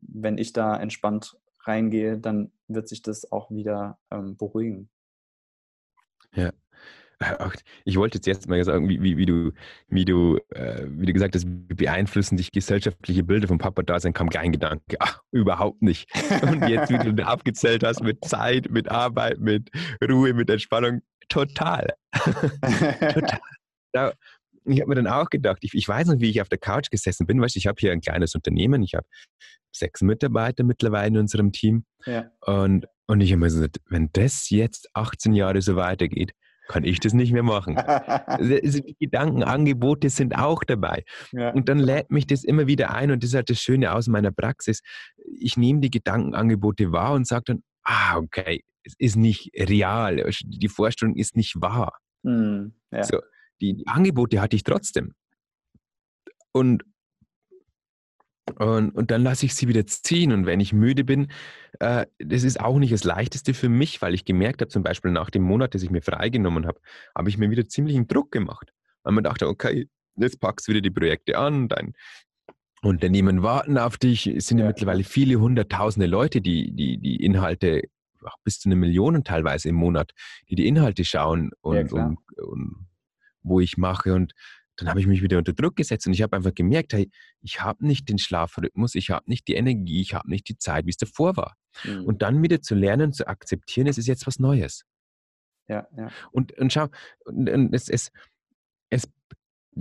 [0.00, 4.88] wenn ich da entspannt reingehe, dann wird sich das auch wieder ähm, beruhigen.
[6.32, 6.52] Ja.
[7.86, 9.52] Ich wollte jetzt erst mal sagen, wie, wie, wie du,
[9.88, 14.12] wie, du, äh, wie du gesagt hast, beeinflussen dich gesellschaftliche Bilder vom Papa da sein,
[14.12, 14.96] kam kein Gedanke.
[14.98, 16.10] Ach, überhaupt nicht.
[16.42, 19.70] Und jetzt, wie du da abgezählt hast, mit Zeit, mit Arbeit, mit
[20.06, 21.94] Ruhe, mit Entspannung, total.
[23.94, 24.12] total.
[24.66, 26.90] Ich habe mir dann auch gedacht, ich, ich, weiß noch, wie ich auf der Couch
[26.90, 27.40] gesessen bin.
[27.40, 29.06] Weißt, ich habe hier ein kleines Unternehmen, ich habe
[29.72, 31.84] sechs Mitarbeiter mittlerweile in unserem Team.
[32.04, 32.30] Ja.
[32.40, 36.32] Und, und ich habe mir gesagt, wenn das jetzt 18 Jahre so weitergeht,
[36.68, 37.76] kann ich das nicht mehr machen.
[38.26, 41.04] Also die Gedankenangebote sind auch dabei.
[41.32, 41.50] Ja.
[41.50, 44.08] Und dann lädt mich das immer wieder ein und das ist halt das Schöne aus
[44.08, 44.82] meiner Praxis.
[45.38, 50.68] Ich nehme die Gedankenangebote wahr und sage dann, ah, okay, es ist nicht real, die
[50.68, 51.98] Vorstellung ist nicht wahr.
[52.22, 52.74] Mhm.
[52.90, 53.04] Ja.
[53.04, 53.20] So,
[53.60, 55.14] die, die Angebote hatte ich trotzdem.
[56.52, 56.84] Und,
[58.58, 60.32] und, und dann lasse ich sie wieder ziehen.
[60.32, 61.28] Und wenn ich müde bin,
[61.80, 65.10] äh, das ist auch nicht das Leichteste für mich, weil ich gemerkt habe, zum Beispiel
[65.10, 66.80] nach dem Monat, dass ich mir freigenommen habe,
[67.14, 68.72] habe ich mir wieder ziemlichen Druck gemacht.
[69.02, 71.92] Weil man dachte, okay, jetzt packst du wieder die Projekte an, dein
[72.82, 74.26] Unternehmen warten auf dich.
[74.26, 77.82] Es sind ja, ja mittlerweile viele hunderttausende Leute, die, die die Inhalte,
[78.44, 80.12] bis zu einer Million teilweise im Monat,
[80.48, 82.86] die die Inhalte schauen und, ja, und, und
[83.46, 84.14] wo ich mache.
[84.14, 84.32] Und
[84.76, 87.62] dann habe ich mich wieder unter Druck gesetzt und ich habe einfach gemerkt, hey, ich
[87.62, 90.90] habe nicht den Schlafrhythmus, ich habe nicht die Energie, ich habe nicht die Zeit, wie
[90.90, 91.56] es davor war.
[91.84, 92.04] Mhm.
[92.04, 94.84] Und dann wieder zu lernen, zu akzeptieren, es ist jetzt was Neues.
[95.68, 96.10] Ja, ja.
[96.30, 96.88] Und, und schau,
[97.24, 98.10] und, und es, es,
[98.90, 99.08] es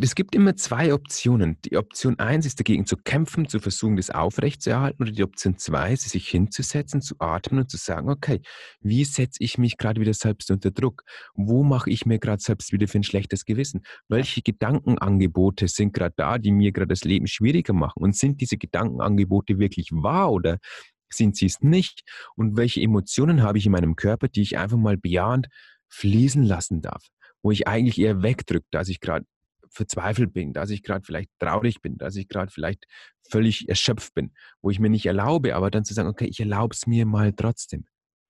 [0.02, 1.58] es gibt immer zwei Optionen.
[1.64, 5.02] Die Option 1 ist dagegen zu kämpfen, zu versuchen, das aufrechtzuerhalten.
[5.02, 8.42] Oder die Option 2 ist, sich hinzusetzen, zu atmen und zu sagen, okay,
[8.82, 11.04] wie setze ich mich gerade wieder selbst unter Druck?
[11.34, 13.84] Wo mache ich mir gerade selbst wieder für ein schlechtes Gewissen?
[14.10, 18.04] Welche Gedankenangebote sind gerade da, die mir gerade das Leben schwieriger machen?
[18.04, 20.58] Und sind diese Gedankenangebote wirklich wahr oder
[21.10, 22.04] sind sie es nicht?
[22.36, 25.48] Und welche Emotionen habe ich in meinem Körper, die ich einfach mal bejahend
[25.88, 27.08] fließen lassen darf?
[27.42, 29.26] Wo ich eigentlich eher wegdrücke, dass ich gerade
[29.76, 32.86] verzweifelt bin, dass ich gerade vielleicht traurig bin, dass ich gerade vielleicht
[33.30, 36.74] völlig erschöpft bin, wo ich mir nicht erlaube, aber dann zu sagen, okay, ich erlaube
[36.74, 37.86] es mir mal trotzdem.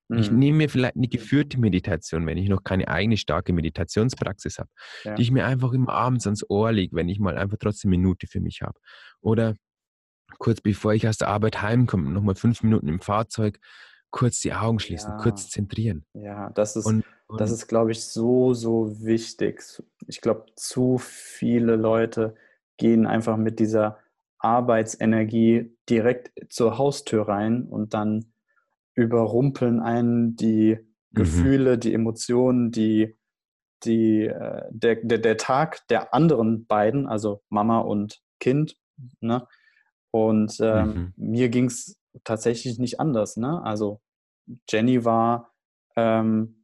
[0.07, 0.17] Mhm.
[0.17, 4.69] Ich nehme mir vielleicht eine geführte Meditation, wenn ich noch keine eigene starke Meditationspraxis habe,
[5.03, 5.15] ja.
[5.15, 7.97] die ich mir einfach immer abends ans Ohr lege, wenn ich mal einfach trotzdem eine
[7.97, 8.79] Minute für mich habe.
[9.21, 9.55] Oder
[10.37, 13.59] kurz bevor ich aus der Arbeit heimkomme, nochmal fünf Minuten im Fahrzeug,
[14.11, 15.17] kurz die Augen schließen, ja.
[15.17, 16.05] kurz zentrieren.
[16.13, 19.63] Ja, das ist, und, und das ist, glaube ich, so, so wichtig.
[20.07, 22.35] Ich glaube, zu viele Leute
[22.77, 23.99] gehen einfach mit dieser
[24.39, 28.31] Arbeitsenergie direkt zur Haustür rein und dann
[28.93, 31.15] überrumpeln einen die mhm.
[31.15, 33.17] Gefühle, die Emotionen, die,
[33.83, 38.77] die, äh, der, der, der Tag der anderen beiden, also Mama und Kind.
[39.19, 39.47] Ne?
[40.11, 41.13] Und ähm, mhm.
[41.17, 43.35] mir ging es tatsächlich nicht anders.
[43.35, 43.61] Ne?
[43.63, 43.99] Also
[44.69, 45.51] Jenny war
[45.95, 46.54] ähm,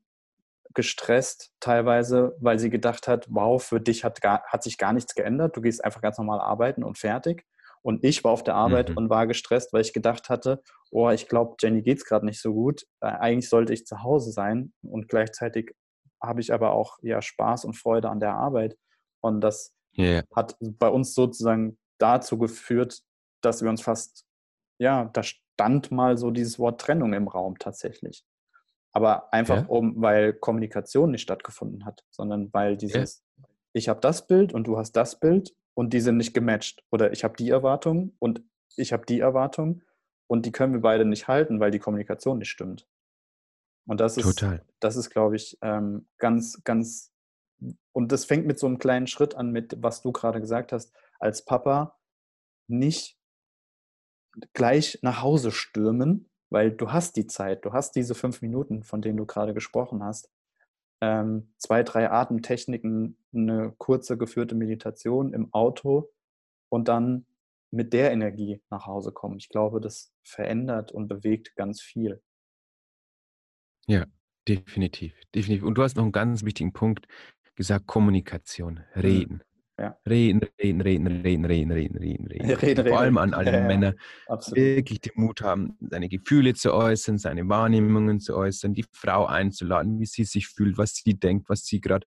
[0.73, 5.15] gestresst teilweise, weil sie gedacht hat, wow, für dich hat, gar, hat sich gar nichts
[5.15, 7.45] geändert, du gehst einfach ganz normal arbeiten und fertig.
[7.83, 8.97] Und ich war auf der Arbeit mhm.
[8.97, 12.39] und war gestresst, weil ich gedacht hatte, oh, ich glaube, Jenny geht es gerade nicht
[12.39, 12.83] so gut.
[12.99, 15.73] Äh, eigentlich sollte ich zu Hause sein und gleichzeitig
[16.21, 18.77] habe ich aber auch ja Spaß und Freude an der Arbeit.
[19.21, 20.23] Und das yeah.
[20.35, 23.01] hat bei uns sozusagen dazu geführt,
[23.41, 24.25] dass wir uns fast,
[24.79, 28.23] ja, da stand mal so dieses Wort Trennung im Raum tatsächlich.
[28.93, 29.67] Aber einfach ja.
[29.67, 33.45] um, weil Kommunikation nicht stattgefunden hat, sondern weil dieses, ja.
[33.73, 36.83] ich habe das Bild und du hast das Bild und die sind nicht gematcht.
[36.91, 38.43] Oder ich habe die Erwartung und
[38.75, 39.81] ich habe die Erwartung
[40.27, 42.87] und die können wir beide nicht halten, weil die Kommunikation nicht stimmt.
[43.87, 44.65] Und das ist, Total.
[44.79, 47.11] das ist, glaube ich, ähm, ganz, ganz,
[47.91, 50.93] und das fängt mit so einem kleinen Schritt an, mit was du gerade gesagt hast,
[51.19, 51.99] als Papa
[52.67, 53.17] nicht
[54.53, 59.01] gleich nach Hause stürmen, weil du hast die Zeit, du hast diese fünf Minuten, von
[59.01, 60.29] denen du gerade gesprochen hast.
[61.01, 66.11] Ähm, zwei, drei Atemtechniken, eine kurze geführte Meditation im Auto
[66.69, 67.25] und dann
[67.71, 69.37] mit der Energie nach Hause kommen.
[69.37, 72.21] Ich glaube, das verändert und bewegt ganz viel.
[73.87, 74.05] Ja,
[74.47, 75.63] definitiv, definitiv.
[75.63, 77.07] Und du hast noch einen ganz wichtigen Punkt
[77.55, 79.01] gesagt, Kommunikation, mhm.
[79.01, 79.43] Reden.
[79.81, 79.97] Ja.
[80.07, 82.51] Reden, reden, reden, reden, reden, reden, reden, reden.
[82.61, 83.95] reden Vor allem an alle ja, Männer,
[84.27, 84.57] absolut.
[84.57, 89.99] wirklich den Mut haben, seine Gefühle zu äußern, seine Wahrnehmungen zu äußern, die Frau einzuladen,
[89.99, 92.05] wie sie sich fühlt, was sie denkt, was sie gerade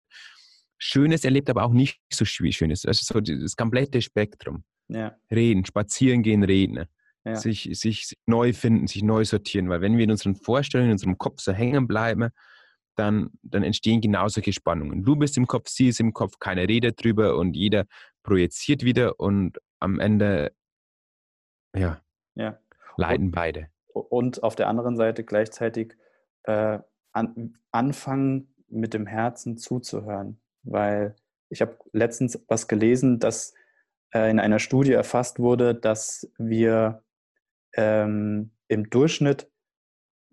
[0.78, 2.86] Schönes erlebt, aber auch nicht so Schönes.
[2.86, 4.64] Also so das komplette Spektrum.
[4.90, 5.16] Ja.
[5.32, 6.86] Reden, spazieren gehen, reden.
[7.26, 7.36] ja.
[7.38, 9.70] sich, sich neu finden, sich neu sortieren.
[9.70, 12.30] Weil wenn wir in unseren Vorstellungen, in unserem Kopf so hängen bleiben,
[12.96, 15.04] dann, dann entstehen genau solche Spannungen.
[15.04, 17.86] Du bist im Kopf, sie ist im Kopf, keiner redet drüber und jeder
[18.24, 20.54] projiziert wieder und am Ende
[21.76, 22.02] ja,
[22.36, 22.60] ja.
[22.98, 23.68] leiden und, beide.
[23.94, 25.96] Und auf der anderen Seite gleichzeitig
[26.44, 26.80] äh,
[27.12, 30.42] an, anfangen, mit dem Herzen zuzuhören.
[30.64, 31.16] Weil
[31.50, 33.54] ich habe letztens was gelesen, dass
[34.14, 37.04] äh, in einer Studie erfasst wurde, dass wir
[37.74, 39.52] ähm, im Durchschnitt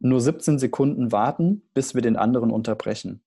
[0.01, 3.23] nur 17 Sekunden warten, bis wir den anderen unterbrechen.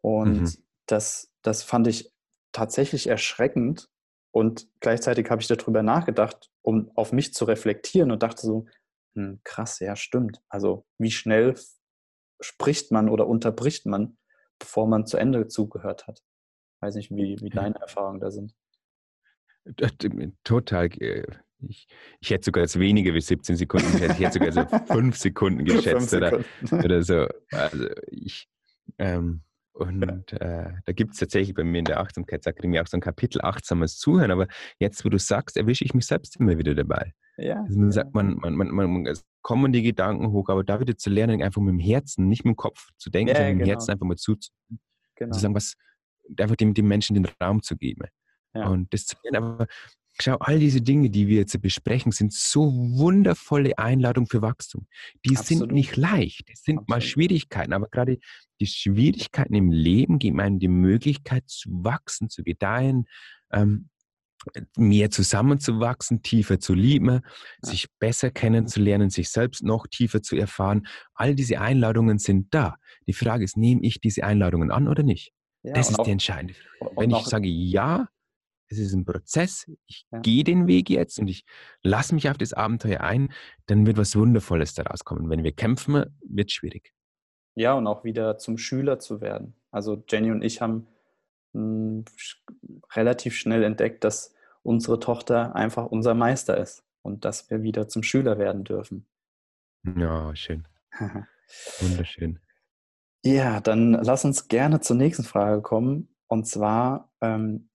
[0.00, 0.52] Und mhm.
[0.86, 2.12] das, das fand ich
[2.52, 3.90] tatsächlich erschreckend.
[4.32, 8.66] Und gleichzeitig habe ich darüber nachgedacht, um auf mich zu reflektieren und dachte so,
[9.14, 10.42] hm, krass, ja, stimmt.
[10.48, 11.54] Also wie schnell
[12.40, 14.18] spricht man oder unterbricht man,
[14.58, 16.22] bevor man zu Ende zugehört hat.
[16.80, 18.54] Weiß nicht, wie, wie deine Erfahrungen da sind.
[20.44, 21.43] Total.
[21.60, 21.86] Ich,
[22.20, 25.16] ich hätte sogar jetzt weniger wie 17 Sekunden, ich hätte, ich hätte sogar so fünf
[25.16, 26.44] Sekunden geschätzt Sekunden.
[26.70, 27.26] Oder, oder so.
[27.50, 28.48] Also ich,
[28.98, 29.42] ähm,
[29.74, 33.40] und äh, da gibt es tatsächlich bei mir in der Achtsamkeitsakademie auch so ein Kapitel
[33.42, 34.46] achtsames Zuhören, aber
[34.78, 37.12] jetzt, wo du sagst, erwische ich mich selbst immer wieder dabei.
[37.36, 37.60] Ja.
[37.62, 40.96] Also man sagt, man, man, man, man, es kommen die Gedanken hoch, aber da wieder
[40.96, 43.60] zu lernen, einfach mit dem Herzen, nicht mit dem Kopf zu denken, ja, sondern mit
[43.62, 43.72] dem genau.
[43.72, 44.80] Herzen einfach mal zuzuhören.
[45.16, 45.32] Genau.
[45.32, 45.74] Zu sagen, was,
[46.38, 48.06] einfach dem, dem Menschen den Raum zu geben.
[48.54, 48.68] Ja.
[48.68, 49.66] Und das zu lernen, aber
[50.20, 54.86] Schau, all diese Dinge, die wir jetzt besprechen, sind so wundervolle Einladungen für Wachstum.
[55.24, 55.62] Die Absolut.
[55.62, 56.48] sind nicht leicht.
[56.52, 56.88] Es sind Absolut.
[56.88, 58.18] mal Schwierigkeiten, aber gerade
[58.60, 63.06] die Schwierigkeiten im Leben geben einem die Möglichkeit zu wachsen, zu gedeihen,
[63.52, 63.88] ähm,
[64.76, 67.20] mehr zusammenzuwachsen, tiefer zu lieben, ja.
[67.62, 70.86] sich besser kennenzulernen, sich selbst noch tiefer zu erfahren.
[71.14, 72.76] All diese Einladungen sind da.
[73.06, 75.32] Die Frage ist, nehme ich diese Einladungen an oder nicht?
[75.62, 76.94] Ja, das ist auch, die entscheidende Frage.
[76.96, 78.08] Wenn ich sage ja,
[78.78, 80.20] es ist ein Prozess, ich ja.
[80.20, 81.44] gehe den Weg jetzt und ich
[81.82, 83.32] lasse mich auf das Abenteuer ein,
[83.66, 85.30] dann wird was Wundervolles daraus kommen.
[85.30, 86.92] Wenn wir kämpfen, wird es schwierig.
[87.54, 89.54] Ja, und auch wieder zum Schüler zu werden.
[89.70, 90.86] Also Jenny und ich haben
[91.52, 92.04] mh, hm,
[92.94, 98.02] relativ schnell entdeckt, dass unsere Tochter einfach unser Meister ist und dass wir wieder zum
[98.02, 99.06] Schüler werden dürfen.
[99.96, 100.66] Ja, schön.
[101.80, 102.40] Wunderschön.
[103.22, 106.14] Ja, dann lass uns gerne zur nächsten Frage kommen.
[106.26, 107.68] Und zwar, ähm,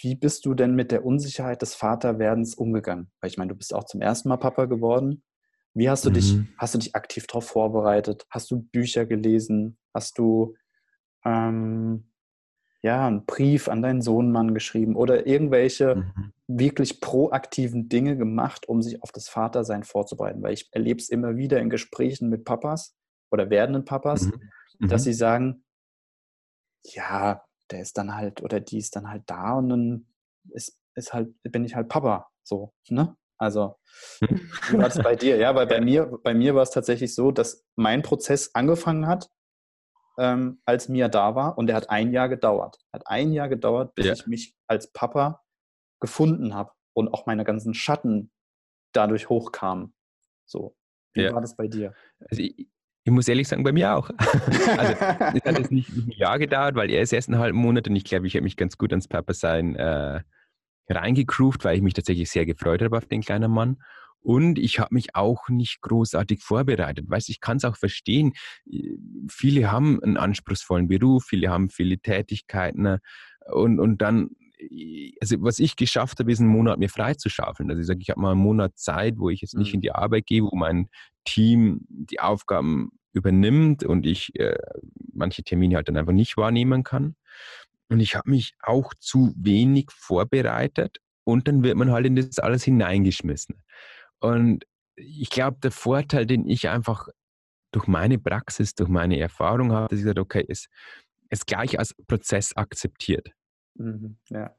[0.00, 3.10] wie bist du denn mit der Unsicherheit des Vaterwerdens umgegangen?
[3.20, 5.22] Weil ich meine, du bist auch zum ersten Mal Papa geworden.
[5.74, 6.14] Wie hast du mhm.
[6.14, 8.26] dich, hast du dich aktiv darauf vorbereitet?
[8.30, 9.78] Hast du Bücher gelesen?
[9.92, 10.54] Hast du
[11.24, 12.10] ähm,
[12.82, 16.32] ja einen Brief an deinen Sohnmann geschrieben oder irgendwelche mhm.
[16.46, 20.42] wirklich proaktiven Dinge gemacht, um sich auf das Vatersein vorzubereiten?
[20.42, 22.94] Weil ich erlebe es immer wieder in Gesprächen mit Papas
[23.30, 24.88] oder werdenden Papas, mhm.
[24.88, 25.04] dass mhm.
[25.04, 25.64] sie sagen,
[26.84, 30.06] ja, der ist dann halt oder die ist dann halt da und dann
[30.50, 32.30] ist, ist halt, bin ich halt Papa.
[32.42, 33.16] So, ne?
[33.38, 33.76] Also,
[34.20, 35.36] wie war das bei dir?
[35.36, 39.30] Ja, weil bei mir, bei mir war es tatsächlich so, dass mein Prozess angefangen hat,
[40.18, 42.78] ähm, als Mia da war und der hat ein Jahr gedauert.
[42.92, 44.12] Hat ein Jahr gedauert, bis ja.
[44.12, 45.42] ich mich als Papa
[46.00, 48.30] gefunden habe und auch meine ganzen Schatten
[48.92, 49.94] dadurch hochkamen.
[50.46, 50.76] So,
[51.14, 51.32] wie ja.
[51.32, 51.94] war das bei dir?
[52.30, 52.68] Also ich,
[53.04, 54.10] ich muss ehrlich sagen, bei mir auch.
[54.18, 57.86] also es hat jetzt nicht ein Jahr gedauert, weil er ist erst einen halben Monat
[57.86, 60.20] und ich glaube, ich habe mich ganz gut ans Papa-Sein äh,
[60.88, 63.76] reingegroovt, weil ich mich tatsächlich sehr gefreut habe auf den kleinen Mann.
[64.20, 67.04] Und ich habe mich auch nicht großartig vorbereitet.
[67.10, 68.32] Weißt ich kann es auch verstehen.
[69.28, 73.00] Viele haben einen anspruchsvollen Beruf, viele haben viele Tätigkeiten
[73.52, 74.30] und, und dann
[75.20, 77.70] also was ich geschafft habe, ist einen Monat mir frei zu schaufeln.
[77.70, 79.74] Also ich sage, ich habe mal einen Monat Zeit, wo ich jetzt nicht mhm.
[79.74, 80.88] in die Arbeit gehe, wo mein
[81.24, 84.58] Team die Aufgaben übernimmt und ich äh,
[85.12, 87.14] manche Termine halt dann einfach nicht wahrnehmen kann.
[87.88, 92.38] Und ich habe mich auch zu wenig vorbereitet und dann wird man halt in das
[92.38, 93.62] alles hineingeschmissen.
[94.20, 94.64] Und
[94.96, 97.08] ich glaube, der Vorteil, den ich einfach
[97.72, 100.68] durch meine Praxis, durch meine Erfahrung habe, dass ich gesagt okay, es,
[101.28, 103.30] es gleich als Prozess akzeptiert.
[103.74, 104.54] Mhm, ja.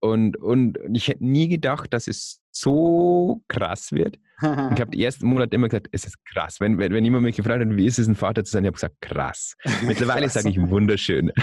[0.00, 4.18] Und, und ich hätte nie gedacht, dass es so krass wird.
[4.40, 6.58] ich habe die ersten Monate immer gesagt, es ist krass.
[6.58, 8.68] Wenn, wenn, wenn jemand mich gefragt hat, wie ist es, ein Vater zu sein, ich
[8.68, 9.56] habe gesagt, krass.
[9.82, 11.32] Mittlerweile sage ich wunderschön.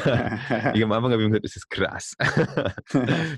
[0.74, 2.16] ich am Anfang habe ich gesagt, es ist krass.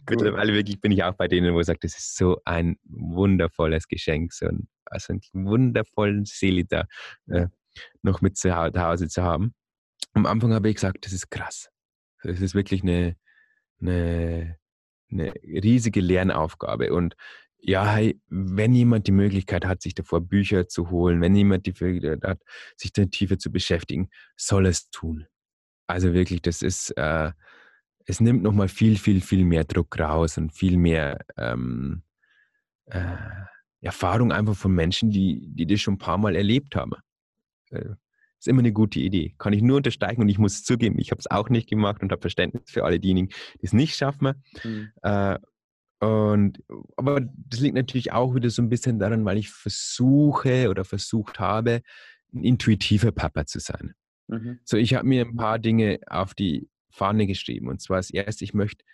[0.09, 3.89] Mittlerweile wirklich bin ich auch bei denen, wo ich sage, das ist so ein wundervolles
[3.89, 6.85] Geschenk, so ein, also einen wundervollen Seele da
[7.27, 7.47] äh,
[8.03, 9.53] noch mit zu Hause zu haben.
[10.13, 11.69] Am Anfang habe ich gesagt, das ist krass.
[12.23, 13.15] Das ist wirklich eine,
[13.81, 14.57] eine,
[15.11, 16.93] eine riesige Lernaufgabe.
[16.93, 17.15] Und
[17.61, 21.73] ja, hey, wenn jemand die Möglichkeit hat, sich davor Bücher zu holen, wenn jemand die
[21.79, 22.41] Möglichkeit hat,
[22.77, 25.27] sich da tiefer zu beschäftigen, soll es tun.
[25.87, 27.31] Also wirklich, das ist, äh,
[28.05, 32.03] es nimmt nochmal viel, viel, viel mehr Druck raus und viel mehr, ähm,
[32.85, 33.17] äh,
[33.81, 36.93] Erfahrung einfach von Menschen, die, die das schon ein paar Mal erlebt haben.
[37.71, 37.95] Äh,
[38.39, 39.35] ist immer eine gute Idee.
[39.37, 42.11] Kann ich nur unterstreichen und ich muss zugeben, ich habe es auch nicht gemacht und
[42.11, 43.29] habe Verständnis für alle diejenigen,
[43.61, 44.43] die es nicht schaffen.
[44.63, 44.91] Mhm.
[45.01, 45.37] Äh,
[45.99, 46.63] und,
[46.95, 51.39] aber das liegt natürlich auch wieder so ein bisschen daran, weil ich versuche oder versucht
[51.39, 51.81] habe,
[52.33, 53.93] ein intuitiver Papa zu sein.
[54.27, 54.59] Mhm.
[54.63, 57.67] So, ich habe mir ein paar Dinge auf die Fahne geschrieben.
[57.67, 58.85] Und zwar das erste, ich möchte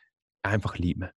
[0.42, 1.10] einfach lieben.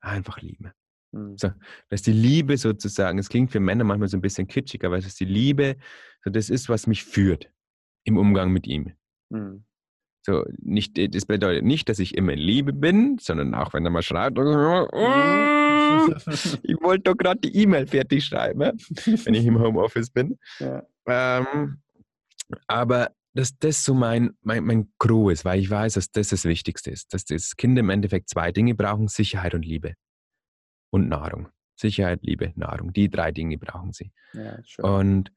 [0.00, 0.72] Einfach lieben.
[1.14, 1.38] Mhm.
[1.38, 1.50] So,
[1.88, 5.06] dass die Liebe sozusagen, es klingt für Männer manchmal so ein bisschen kitschig, aber es
[5.06, 5.76] ist die Liebe,
[6.24, 7.50] so das ist, was mich führt
[8.04, 8.92] im Umgang mit ihm.
[9.30, 9.64] Mhm.
[10.26, 13.90] So, nicht, das bedeutet nicht, dass ich immer in Liebe bin, sondern auch wenn er
[13.90, 14.44] mal schreibt, mhm.
[16.62, 20.38] ich wollte doch gerade die E-Mail fertig schreiben, wenn ich im Homeoffice bin.
[20.58, 20.82] Ja.
[21.06, 21.78] Ähm,
[22.66, 26.44] aber dass das so mein, mein, mein Crew ist, weil ich weiß, dass das das
[26.44, 27.12] Wichtigste ist.
[27.12, 29.94] Dass das Kinder im Endeffekt zwei Dinge brauchen, Sicherheit und Liebe.
[30.94, 31.48] Und Nahrung.
[31.74, 32.92] Sicherheit, Liebe, Nahrung.
[32.92, 34.12] Die drei Dinge brauchen sie.
[34.32, 35.32] Ja, und,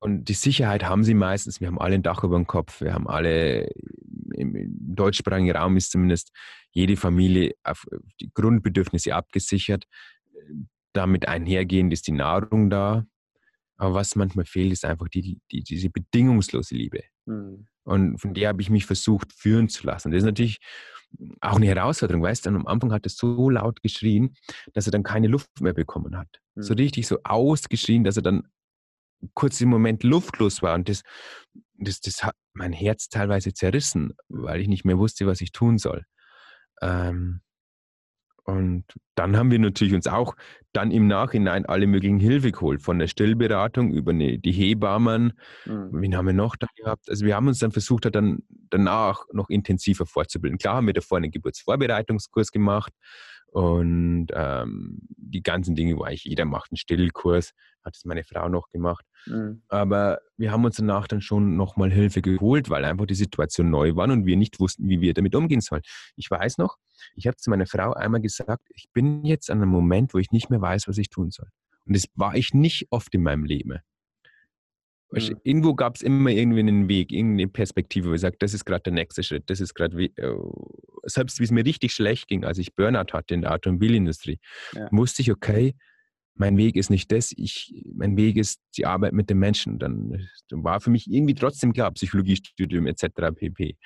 [0.00, 1.62] und die Sicherheit haben sie meistens.
[1.62, 2.82] Wir haben alle ein Dach über dem Kopf.
[2.82, 3.70] Wir haben alle,
[4.34, 6.30] im deutschsprachigen Raum ist zumindest
[6.72, 7.86] jede Familie auf
[8.20, 9.86] die Grundbedürfnisse abgesichert.
[10.92, 13.06] Damit einhergehend ist die Nahrung da.
[13.78, 17.04] Aber was manchmal fehlt, ist einfach die, die, diese bedingungslose Liebe.
[17.24, 17.66] Mhm.
[17.84, 20.10] Und von der habe ich mich versucht führen zu lassen.
[20.10, 20.58] Das ist natürlich
[21.40, 24.34] auch eine Herausforderung, weißt du, am Anfang hat er so laut geschrien,
[24.74, 26.28] dass er dann keine Luft mehr bekommen hat.
[26.54, 26.62] Mhm.
[26.62, 28.48] So richtig so ausgeschrien, dass er dann
[29.34, 30.74] kurz im Moment luftlos war.
[30.74, 31.02] Und das,
[31.74, 35.78] das, das hat mein Herz teilweise zerrissen, weil ich nicht mehr wusste, was ich tun
[35.78, 36.04] soll.
[36.82, 37.40] Ähm,
[38.48, 38.84] und
[39.14, 40.34] dann haben wir natürlich uns auch
[40.72, 45.34] dann im Nachhinein alle möglichen Hilfe geholt, von der Stillberatung über eine, die Hebammen.
[45.66, 45.88] Mhm.
[45.92, 47.10] Wen haben wir noch da gehabt?
[47.10, 48.38] Also wir haben uns dann versucht, dann
[48.70, 50.56] danach noch intensiver fortzubilden.
[50.56, 52.94] Klar haben wir davor einen Geburtsvorbereitungskurs gemacht
[53.50, 57.52] und ähm, die ganzen Dinge, wo eigentlich jeder macht, einen Stillkurs,
[57.84, 59.04] hat es meine Frau noch gemacht.
[59.26, 59.62] Mhm.
[59.68, 63.96] Aber wir haben uns danach dann schon nochmal Hilfe geholt, weil einfach die Situation neu
[63.96, 65.82] war und wir nicht wussten, wie wir damit umgehen sollen.
[66.16, 66.76] Ich weiß noch,
[67.14, 70.30] ich habe zu meiner Frau einmal gesagt, ich bin jetzt an einem Moment, wo ich
[70.30, 71.48] nicht mehr weiß, was ich tun soll.
[71.86, 73.78] Und das war ich nicht oft in meinem Leben.
[75.10, 75.40] Mhm.
[75.42, 78.82] Irgendwo gab es immer irgendwie einen Weg, irgendeine Perspektive, wo ich sage, das ist gerade
[78.82, 80.34] der nächste Schritt, das ist gerade, äh,
[81.04, 84.38] selbst wie es mir richtig schlecht ging, als ich Burnout hatte in der Automobilindustrie,
[84.74, 84.88] ja.
[84.90, 85.74] wusste ich, okay,
[86.34, 89.78] mein Weg ist nicht das, ich, mein Weg ist die Arbeit mit den Menschen.
[89.78, 93.06] Dann, dann war für mich irgendwie trotzdem klar, Psychologiestudium etc.
[93.34, 93.76] pp.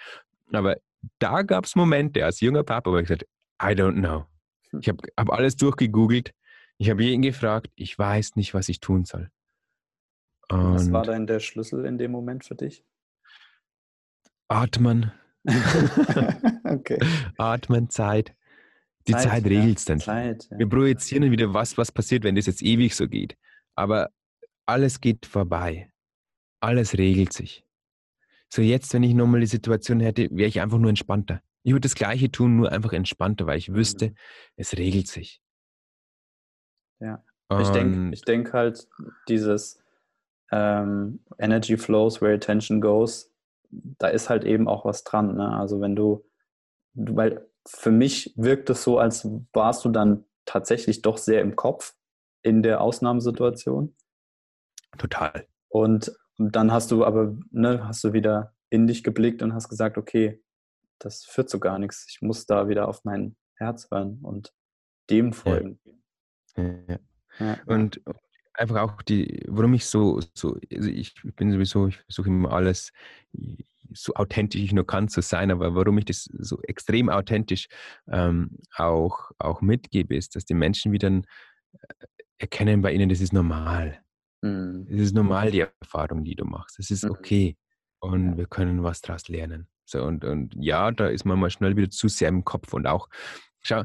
[0.52, 0.76] Aber
[1.18, 3.26] da gab es Momente als junger Papa, wo ich gesagt
[3.62, 4.26] I don't know.
[4.70, 4.80] Hm.
[4.80, 6.32] Ich habe hab alles durchgegoogelt.
[6.78, 9.30] Ich habe jeden gefragt, ich weiß nicht, was ich tun soll.
[10.52, 12.84] Und was war denn der Schlüssel in dem Moment für dich?
[14.48, 15.12] Atmen.
[16.64, 16.98] okay.
[17.38, 18.34] Atmen, Zeit.
[19.08, 19.98] Die Zeit, Zeit regelt es dann.
[19.98, 20.58] Zeit, ja.
[20.58, 23.36] Wir projizieren wieder, was, was passiert, wenn das jetzt ewig so geht.
[23.74, 24.10] Aber
[24.66, 25.90] alles geht vorbei.
[26.60, 27.64] Alles regelt sich.
[28.48, 31.40] So jetzt, wenn ich nochmal die Situation hätte, wäre ich einfach nur entspannter.
[31.64, 34.14] Ich würde das Gleiche tun, nur einfach entspannter, weil ich wüsste, mhm.
[34.56, 35.40] es regelt sich.
[37.00, 37.24] Ja.
[37.48, 38.88] Und ich denke ich denk halt,
[39.28, 39.81] dieses
[40.52, 43.32] ähm, Energy flows where attention goes,
[43.70, 45.34] da ist halt eben auch was dran.
[45.36, 45.48] Ne?
[45.48, 46.24] Also wenn du,
[46.94, 51.94] weil für mich wirkt es so, als warst du dann tatsächlich doch sehr im Kopf
[52.42, 53.96] in der Ausnahmesituation.
[54.98, 55.46] Total.
[55.68, 59.96] Und dann hast du aber, ne, hast du wieder in dich geblickt und hast gesagt,
[59.96, 60.42] okay,
[60.98, 62.06] das führt zu gar nichts.
[62.08, 64.52] Ich muss da wieder auf mein Herz hören und
[65.08, 65.80] dem folgen.
[66.56, 66.64] Ja.
[66.88, 66.98] Ja.
[67.38, 67.58] Ja.
[67.66, 68.02] Und
[68.54, 72.92] einfach auch die, warum ich so, so also ich bin sowieso, ich versuche immer alles
[73.94, 77.68] so authentisch ich nur kann zu sein, aber warum ich das so extrem authentisch
[78.08, 81.22] ähm, auch, auch mitgebe, ist, dass die Menschen wieder äh,
[82.38, 84.00] erkennen bei ihnen, das ist normal.
[84.42, 84.86] Mhm.
[84.90, 86.78] Es ist normal, die Erfahrung, die du machst.
[86.78, 87.10] Es ist mhm.
[87.10, 87.56] okay.
[88.00, 88.36] Und ja.
[88.38, 89.68] wir können was daraus lernen.
[89.84, 92.72] So, und, und ja, da ist man mal schnell wieder zu sehr im Kopf.
[92.72, 93.08] Und auch,
[93.60, 93.84] schau,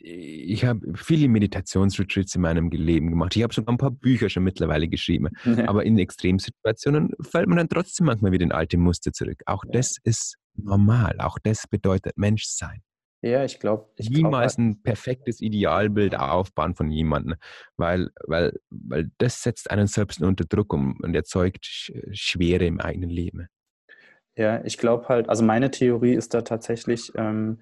[0.00, 3.36] ich habe viele Meditationsretreats in meinem Leben gemacht.
[3.36, 5.28] Ich habe sogar ein paar Bücher schon mittlerweile geschrieben.
[5.56, 5.68] Ja.
[5.68, 9.42] Aber in Extremsituationen fällt man dann trotzdem manchmal wieder in alte Muster zurück.
[9.46, 9.70] Auch ja.
[9.72, 11.16] das ist normal.
[11.20, 12.82] Auch das bedeutet Menschsein.
[13.22, 13.88] Ja, ich glaube.
[13.98, 17.36] Niemals glaub, ein perfektes Idealbild aufbauen von jemandem,
[17.76, 21.66] weil, weil, weil das setzt einen selbst unter Druck und erzeugt
[22.12, 23.48] Schwere im eigenen Leben.
[24.36, 27.58] Ja, ich glaube halt, also meine Theorie ist da tatsächlich, ähm,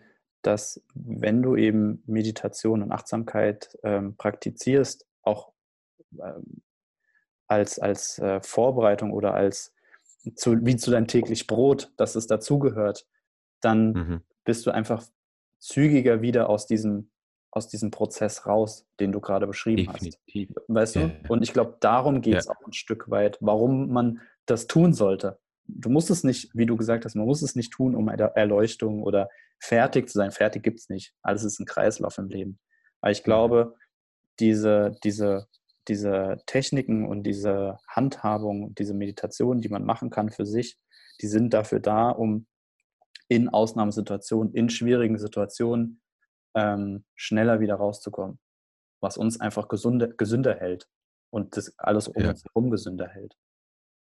[0.47, 5.53] dass wenn du eben Meditation und Achtsamkeit ähm, praktizierst, auch
[6.13, 6.63] ähm,
[7.47, 9.75] als, als äh, Vorbereitung oder als
[10.37, 13.07] zu, wie zu deinem täglich Brot, dass es dazugehört,
[13.61, 14.21] dann mhm.
[14.45, 15.03] bist du einfach
[15.59, 17.11] zügiger wieder aus diesem
[17.55, 20.51] aus diesem Prozess raus, den du gerade beschrieben Definitiv.
[20.57, 20.65] hast.
[20.67, 21.01] Weißt du?
[21.01, 21.11] Ja.
[21.29, 22.53] Und ich glaube, darum geht es ja.
[22.53, 25.39] auch ein Stück weit, warum man das tun sollte.
[25.67, 29.05] Du musst es nicht, wie du gesagt hast, man muss es nicht tun, um Erleuchtung
[29.05, 29.31] oder
[29.65, 30.31] fertig zu sein.
[30.31, 31.15] Fertig gibt es nicht.
[31.23, 32.59] Alles ist ein Kreislauf im Leben.
[33.01, 33.75] Weil ich glaube,
[34.39, 35.47] diese, diese,
[35.89, 40.79] diese Techniken und diese Handhabung, diese Meditation, die man machen kann für sich,
[41.21, 42.47] die sind dafür da, um
[43.29, 46.01] in Ausnahmesituationen, in schwierigen Situationen
[46.55, 48.39] ähm, schneller wieder rauszukommen,
[49.01, 50.89] was uns einfach gesunder, gesünder hält
[51.31, 52.31] und das alles um ja.
[52.31, 53.35] uns herum gesünder hält.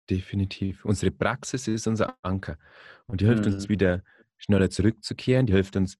[0.09, 0.83] Definitiv.
[0.85, 2.57] Unsere Praxis ist unser Anker
[3.07, 3.53] und die hilft mhm.
[3.53, 4.03] uns wieder
[4.37, 5.45] schneller zurückzukehren.
[5.45, 5.97] Die hilft uns,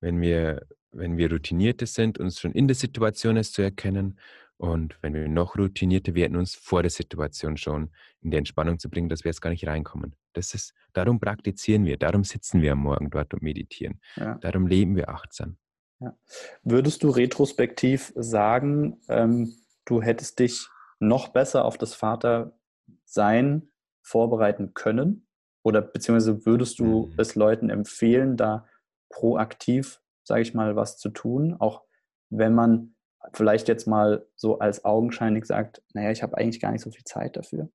[0.00, 4.18] wenn wir, wenn wir routinierter sind, uns schon in der Situation es zu erkennen
[4.58, 8.90] und wenn wir noch routinierter werden, uns vor der Situation schon in die Entspannung zu
[8.90, 10.16] bringen, dass wir jetzt gar nicht reinkommen.
[10.32, 14.00] Das ist, darum praktizieren wir, darum sitzen wir am Morgen dort und meditieren.
[14.16, 14.34] Ja.
[14.34, 15.56] Darum leben wir achtsam.
[16.00, 16.16] Ja.
[16.64, 19.54] Würdest du retrospektiv sagen, ähm,
[19.84, 20.66] du hättest dich
[20.98, 23.70] noch besser auf das Vatersein
[24.02, 25.27] vorbereiten können?
[25.62, 27.14] Oder beziehungsweise würdest du mhm.
[27.18, 28.66] es Leuten empfehlen, da
[29.10, 31.56] proaktiv, sage ich mal, was zu tun?
[31.58, 31.82] Auch
[32.30, 32.94] wenn man
[33.32, 37.04] vielleicht jetzt mal so als augenscheinlich sagt, naja, ich habe eigentlich gar nicht so viel
[37.04, 37.70] Zeit dafür.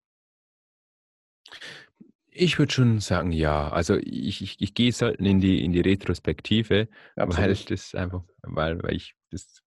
[2.36, 3.70] Ich würde schon sagen, ja.
[3.70, 7.38] Also ich, ich, ich gehe selten in die, in die Retrospektive, Absolut.
[7.38, 9.62] weil das einfach, weil, weil ich das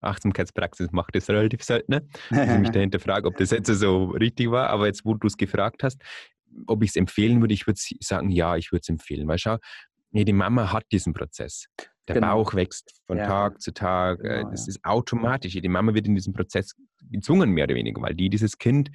[0.00, 1.92] Achtsamkeitspraxis mache das relativ selten.
[1.92, 2.08] Ne?
[2.30, 5.26] Also ich mich dahinter frage, ob das jetzt so richtig war, aber jetzt, wo du
[5.26, 6.00] es gefragt hast,
[6.66, 9.28] ob ich es empfehlen würde, ich würde sagen, ja, ich würde es empfehlen.
[9.28, 9.58] Weil schau,
[10.12, 11.66] die Mama hat diesen Prozess.
[12.06, 12.42] Der genau.
[12.42, 13.26] Bauch wächst von ja.
[13.26, 14.20] Tag zu Tag.
[14.20, 14.70] Äh, genau, das ja.
[14.70, 15.52] ist automatisch.
[15.52, 16.74] Die Mama wird in diesem Prozess
[17.10, 18.90] gezwungen, mehr oder weniger, weil die dieses Kind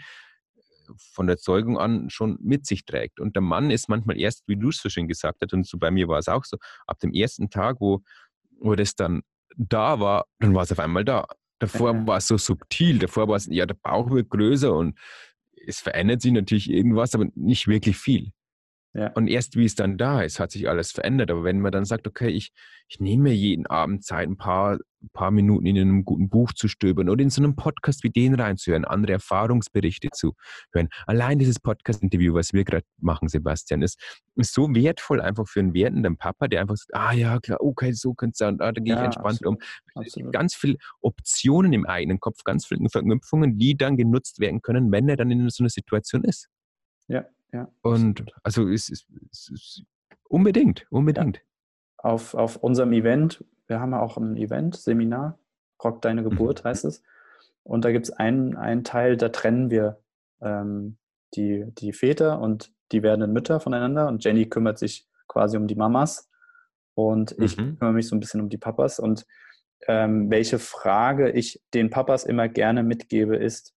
[0.97, 3.20] von der Zeugung an schon mit sich trägt.
[3.20, 5.78] Und der Mann ist manchmal erst, wie du es so schön gesagt hast, und so
[5.78, 6.57] bei mir war es auch so,
[6.88, 8.01] ab dem ersten Tag, wo,
[8.59, 9.22] wo das dann
[9.55, 11.26] da war, dann war es auf einmal da.
[11.59, 12.07] Davor mhm.
[12.07, 14.97] war es so subtil, davor war es, ja, der Bauch wird größer und
[15.66, 18.32] es verändert sich natürlich irgendwas, aber nicht wirklich viel.
[18.95, 19.07] Ja.
[19.13, 21.31] Und erst wie es dann da ist, hat sich alles verändert.
[21.31, 22.51] Aber wenn man dann sagt, okay, ich,
[22.87, 24.77] ich nehme mir jeden Abend Zeit, ein paar,
[25.13, 28.35] paar Minuten in einem guten Buch zu stöbern oder in so einem Podcast wie den
[28.35, 30.35] reinzuhören, andere Erfahrungsberichte zu
[30.71, 30.89] hören.
[31.07, 33.99] Allein dieses Podcast-Interview, was wir gerade machen, Sebastian, ist,
[34.35, 37.93] ist so wertvoll einfach für einen werdenden Papa, der einfach sagt, ah ja, klar, okay,
[37.93, 39.57] so könnte es sein, ah, da gehe ich ja, entspannt absolut,
[39.95, 40.01] um.
[40.03, 40.33] Absolut.
[40.33, 45.09] Ganz viele Optionen im eigenen Kopf, ganz viele Verknüpfungen, die dann genutzt werden können, wenn
[45.09, 46.47] er dann in so einer Situation ist.
[47.07, 47.72] Ja, ja.
[47.82, 49.86] Und also es ist, es ist
[50.28, 51.38] unbedingt, unbedingt.
[51.38, 51.43] Ja.
[51.97, 55.39] Auf, auf unserem Event, wir haben ja auch ein Event, Seminar,
[55.82, 56.70] Rock Deine Geburt mhm.
[56.70, 57.04] heißt es.
[57.64, 60.01] Und da gibt es einen, einen Teil, da trennen wir
[60.41, 60.97] ähm,
[61.36, 64.08] die, die Väter und die werdenden Mütter voneinander.
[64.08, 66.30] Und Jenny kümmert sich quasi um die Mamas
[66.95, 67.78] und ich mhm.
[67.78, 68.99] kümmere mich so ein bisschen um die Papas.
[68.99, 69.26] Und
[69.88, 73.74] ähm, welche Frage ich den Papas immer gerne mitgebe, ist,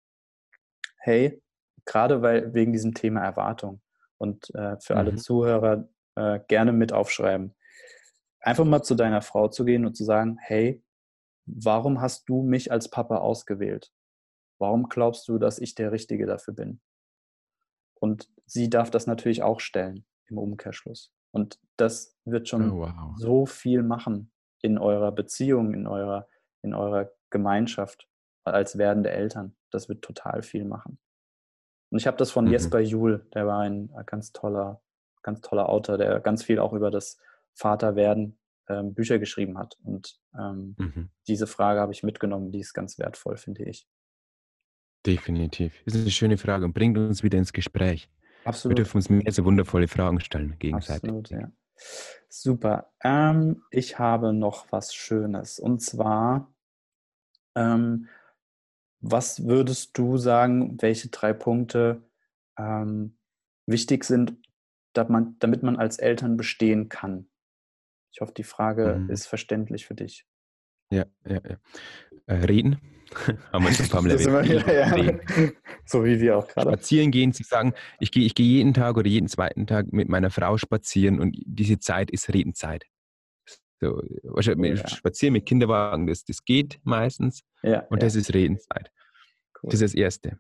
[0.99, 1.41] hey,
[1.87, 3.81] gerade weil wegen diesem Thema Erwartung
[4.19, 4.99] und äh, für mhm.
[4.99, 7.55] alle Zuhörer äh, gerne mit aufschreiben.
[8.41, 10.83] Einfach mal zu deiner Frau zu gehen und zu sagen, hey,
[11.47, 13.93] warum hast du mich als Papa ausgewählt?
[14.59, 16.81] Warum glaubst du, dass ich der Richtige dafür bin?
[18.01, 21.13] Und sie darf das natürlich auch stellen im Umkehrschluss.
[21.33, 23.15] Und das wird schon oh, wow.
[23.17, 24.33] so viel machen
[24.63, 26.29] in eurer Beziehung, in eurer,
[26.63, 28.09] in eurer Gemeinschaft
[28.45, 29.57] als werdende Eltern.
[29.71, 30.99] Das wird total viel machen.
[31.91, 32.53] Und ich habe das von mhm.
[32.53, 34.81] Jesper Juhl, der war ein ganz toller,
[35.23, 37.19] ganz toller Autor, der ganz viel auch über das
[37.55, 39.77] Vaterwerden ähm, Bücher geschrieben hat.
[39.83, 41.11] Und ähm, mhm.
[41.29, 43.89] diese Frage habe ich mitgenommen, die ist ganz wertvoll, finde ich.
[45.07, 45.81] Definitiv.
[45.85, 48.11] Das ist eine schöne Frage und bringt uns wieder ins Gespräch.
[48.45, 48.77] Absolut.
[48.77, 51.11] Wir dürfen uns mehr so wundervolle Fragen stellen gegenseitig.
[51.11, 51.51] Absolut, ja.
[52.29, 52.91] Super.
[53.03, 55.59] Ähm, ich habe noch was Schönes.
[55.59, 56.53] Und zwar
[57.55, 58.09] ähm,
[59.01, 62.03] was würdest du sagen, welche drei Punkte
[62.59, 63.19] ähm,
[63.67, 64.37] wichtig sind,
[64.93, 67.29] damit man, damit man als Eltern bestehen kann?
[68.13, 69.11] Ich hoffe, die Frage mhm.
[69.11, 70.27] ist verständlich für dich.
[70.91, 71.57] Ja, ja, ja.
[72.27, 72.81] Äh, reden.
[73.53, 74.67] Haben wir schon ein paar Mal erwähnt.
[74.67, 75.51] Ja.
[75.89, 76.71] So wie wir auch gerade.
[76.71, 80.09] Spazieren gehen, zu sagen, ich gehe ich geh jeden Tag oder jeden zweiten Tag mit
[80.09, 82.87] meiner Frau spazieren und diese Zeit ist Redenzeit.
[83.81, 84.89] So, wahrscheinlich ja.
[84.89, 87.43] spazieren mit Kinderwagen, das, das geht meistens.
[87.63, 88.91] Ja, und das ist Redenzeit.
[89.63, 89.71] Cool.
[89.71, 90.39] Das ist das Erste.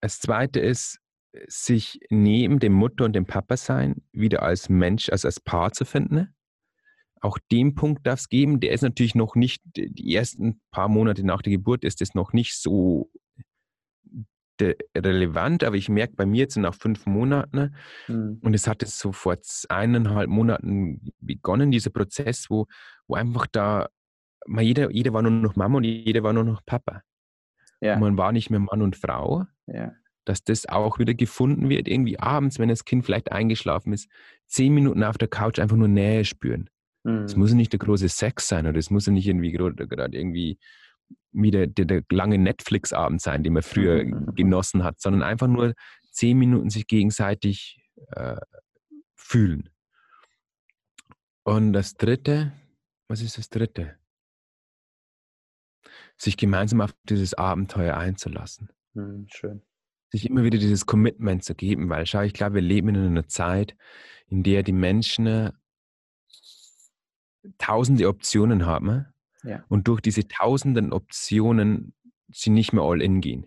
[0.00, 1.00] Das Zweite ist,
[1.46, 5.84] sich neben dem Mutter und dem Papa sein wieder als Mensch, also als Paar zu
[5.84, 6.34] finden.
[7.20, 8.60] Auch den Punkt darf es geben.
[8.60, 12.32] Der ist natürlich noch nicht, die ersten paar Monate nach der Geburt ist es noch
[12.32, 13.10] nicht so
[14.96, 17.74] relevant, aber ich merke bei mir jetzt nach fünf Monaten
[18.08, 18.40] mhm.
[18.42, 19.36] und es hat jetzt so vor
[19.68, 22.66] eineinhalb Monaten begonnen, dieser Prozess, wo,
[23.06, 23.88] wo einfach da
[24.46, 27.02] man, jeder, jeder war nur noch Mama und jeder war nur noch Papa.
[27.80, 27.98] Ja.
[27.98, 29.44] man war nicht mehr Mann und Frau.
[29.66, 29.92] Ja.
[30.24, 34.10] Dass das auch wieder gefunden wird, irgendwie abends, wenn das Kind vielleicht eingeschlafen ist,
[34.46, 36.68] zehn Minuten auf der Couch einfach nur Nähe spüren.
[37.04, 37.42] Es mhm.
[37.42, 40.58] muss nicht der große Sex sein oder es muss nicht irgendwie gerade irgendwie
[41.32, 44.10] wie der, der, der lange Netflix-Abend sein, den man früher mhm.
[44.10, 44.34] mhm, mhm.
[44.34, 45.74] genossen hat, sondern einfach nur
[46.10, 47.78] zehn Minuten sich gegenseitig
[48.12, 48.36] äh,
[49.14, 49.68] fühlen.
[51.44, 52.52] Und das dritte,
[53.08, 53.96] was ist das dritte?
[56.16, 58.70] Sich gemeinsam auf dieses Abenteuer einzulassen.
[58.94, 59.62] Mhm, schön.
[60.10, 63.28] Sich immer wieder dieses Commitment zu geben, weil schau, ich glaube, wir leben in einer
[63.28, 63.76] Zeit,
[64.28, 65.52] in der die Menschen
[67.58, 69.06] tausende Optionen haben
[69.42, 69.64] ja.
[69.68, 71.94] und durch diese tausenden Optionen
[72.28, 73.46] sie nicht mehr all in gehen,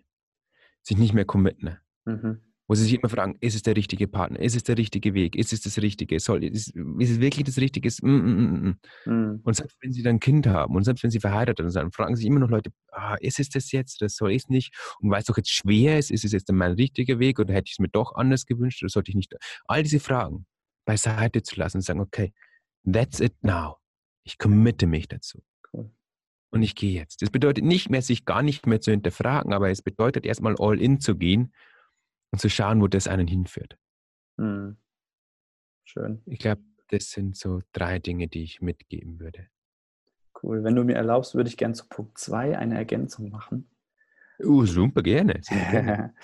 [0.81, 1.77] sich nicht mehr committen.
[2.05, 2.41] Mhm.
[2.69, 4.39] Wo sie sich immer fragen, ist es der richtige Partner?
[4.39, 5.35] Ist es der richtige Weg?
[5.35, 6.19] Ist es das Richtige?
[6.19, 6.67] Soll, ist,
[6.99, 7.89] ist es wirklich das Richtige?
[8.03, 8.79] Mm, mm, mm,
[9.11, 9.41] mhm.
[9.43, 12.15] Und selbst wenn sie dann ein Kind haben und selbst wenn sie verheiratet sind, fragen
[12.15, 14.95] sich immer noch Leute, ah, ist es das jetzt oder soll ich es nicht?
[14.99, 17.69] Und weil es doch jetzt schwer ist, ist es jetzt mein richtiger Weg oder hätte
[17.69, 19.33] ich es mir doch anders gewünscht oder sollte ich nicht?
[19.65, 20.45] All diese Fragen
[20.85, 22.33] beiseite zu lassen und sagen, okay,
[22.85, 23.77] that's it now.
[24.23, 25.41] Ich committe mich dazu.
[25.73, 25.89] Cool.
[26.51, 27.21] Und ich gehe jetzt.
[27.21, 30.81] Das bedeutet nicht mehr, sich gar nicht mehr zu hinterfragen, aber es bedeutet erstmal all
[30.81, 31.53] in zu gehen
[32.31, 33.77] und zu schauen, wo das einen hinführt.
[34.37, 34.77] Hm.
[35.83, 36.21] Schön.
[36.25, 39.47] Ich glaube, das sind so drei Dinge, die ich mitgeben würde.
[40.41, 40.63] Cool.
[40.63, 43.69] Wenn du mir erlaubst, würde ich gerne zu Punkt 2 eine Ergänzung machen.
[44.39, 45.39] Uh, super gerne.
[45.41, 46.15] Super gerne.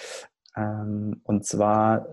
[0.55, 2.07] ähm, und zwar,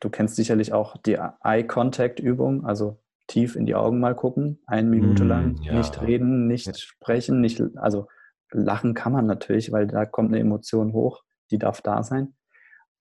[0.00, 5.24] du kennst sicherlich auch die Eye-Contact-Übung, also tief in die Augen mal gucken, eine Minute
[5.24, 5.74] mm, lang, ja.
[5.74, 6.74] nicht reden, nicht ja.
[6.74, 8.08] sprechen, nicht, also
[8.50, 12.34] lachen kann man natürlich, weil da kommt eine Emotion hoch, die darf da sein.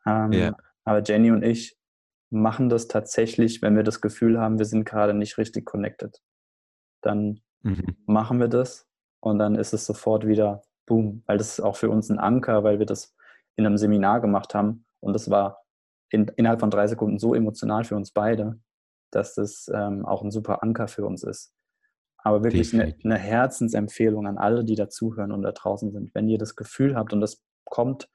[0.05, 0.55] Ähm, ja.
[0.83, 1.77] Aber Jenny und ich
[2.29, 6.21] machen das tatsächlich, wenn wir das Gefühl haben, wir sind gerade nicht richtig connected.
[7.01, 7.97] Dann mhm.
[8.05, 8.87] machen wir das
[9.19, 12.63] und dann ist es sofort wieder boom, weil das ist auch für uns ein Anker,
[12.63, 13.15] weil wir das
[13.55, 15.61] in einem Seminar gemacht haben und das war
[16.09, 18.59] in, innerhalb von drei Sekunden so emotional für uns beide,
[19.11, 21.53] dass das ähm, auch ein super Anker für uns ist.
[22.17, 26.13] Aber wirklich eine, eine, Herzensempfehlung an alle, die dazuhören und da draußen sind.
[26.13, 28.09] Wenn ihr das Gefühl habt, und das kommt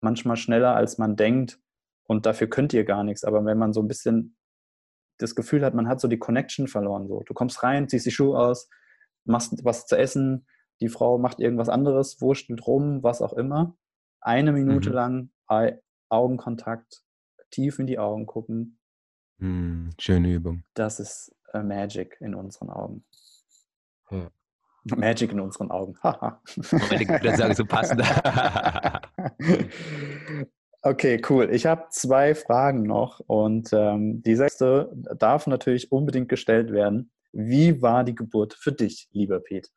[0.00, 1.58] manchmal schneller, als man denkt,
[2.04, 4.36] und dafür könnt ihr gar nichts, aber wenn man so ein bisschen
[5.18, 7.22] das Gefühl hat, man hat so die Connection verloren, so.
[7.26, 8.68] Du kommst rein, ziehst die Schuhe aus,
[9.24, 10.46] machst was zu essen,
[10.80, 13.76] die Frau macht irgendwas anderes, wurschtelt rum, was auch immer.
[14.20, 14.94] Eine Minute mhm.
[14.94, 15.30] lang
[16.08, 17.04] Augenkontakt,
[17.50, 18.78] tief in die Augen gucken,
[19.42, 20.62] hm, schöne Übung.
[20.74, 23.04] Das ist äh, Magic in unseren Augen.
[24.08, 24.30] Ja.
[24.96, 25.96] Magic in unseren Augen.
[26.02, 28.02] das sage so passend.
[30.82, 31.50] okay, cool.
[31.52, 37.10] Ich habe zwei Fragen noch und ähm, die sechste darf natürlich unbedingt gestellt werden.
[37.32, 39.70] Wie war die Geburt für dich, lieber Pete?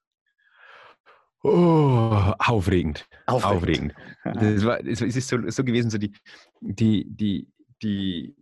[1.42, 3.08] Oh, aufregend.
[3.26, 3.96] Aufregend.
[3.96, 3.96] aufregend.
[4.24, 6.14] Das war, es ist so, so gewesen, so die,
[6.62, 7.52] die, die,
[7.82, 8.36] die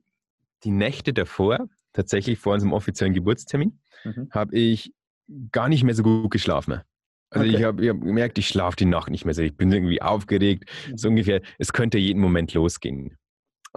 [0.64, 4.30] die Nächte davor, tatsächlich vor unserem offiziellen Geburtstermin, mhm.
[4.32, 4.93] habe ich
[5.51, 6.82] gar nicht mehr so gut geschlafen.
[7.30, 7.57] Also okay.
[7.57, 9.41] ich habe hab gemerkt, ich schlafe die Nacht nicht mehr so.
[9.41, 10.70] Ich bin irgendwie aufgeregt.
[10.89, 10.97] Mhm.
[10.97, 13.18] So ungefähr, es könnte jeden Moment losgehen.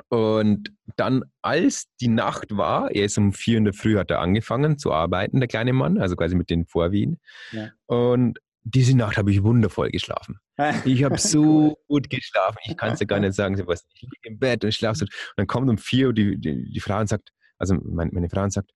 [0.08, 4.20] Und dann, als die Nacht war, er ist um vier in der Früh hat er
[4.20, 7.18] angefangen zu arbeiten, der kleine Mann, also quasi mit den Vorwehen.
[7.52, 7.70] Ja.
[7.86, 10.38] Und diese Nacht habe ich wundervoll geschlafen.
[10.84, 11.74] Ich habe so cool.
[11.88, 12.58] gut geschlafen.
[12.64, 13.54] Ich kann es dir gar nicht sagen.
[13.54, 15.04] Ich liege im Bett und schlafe so.
[15.04, 18.28] Und dann kommt um vier Uhr die, die, die Frau und sagt, also meine, meine
[18.28, 18.70] Frau und sagt,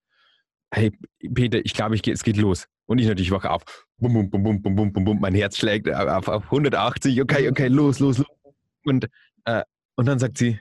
[0.72, 0.92] hey
[1.34, 2.66] Peter, ich glaube, ich, es geht los.
[2.86, 3.62] Und ich natürlich wache auf.
[3.98, 7.20] Bum, bum, bum, bum, bum, bum, bum, Mein Herz schlägt auf, auf 180.
[7.22, 8.26] Okay, okay, los, los, los.
[8.84, 9.08] Und,
[9.44, 9.62] äh,
[9.96, 10.58] und dann sagt sie,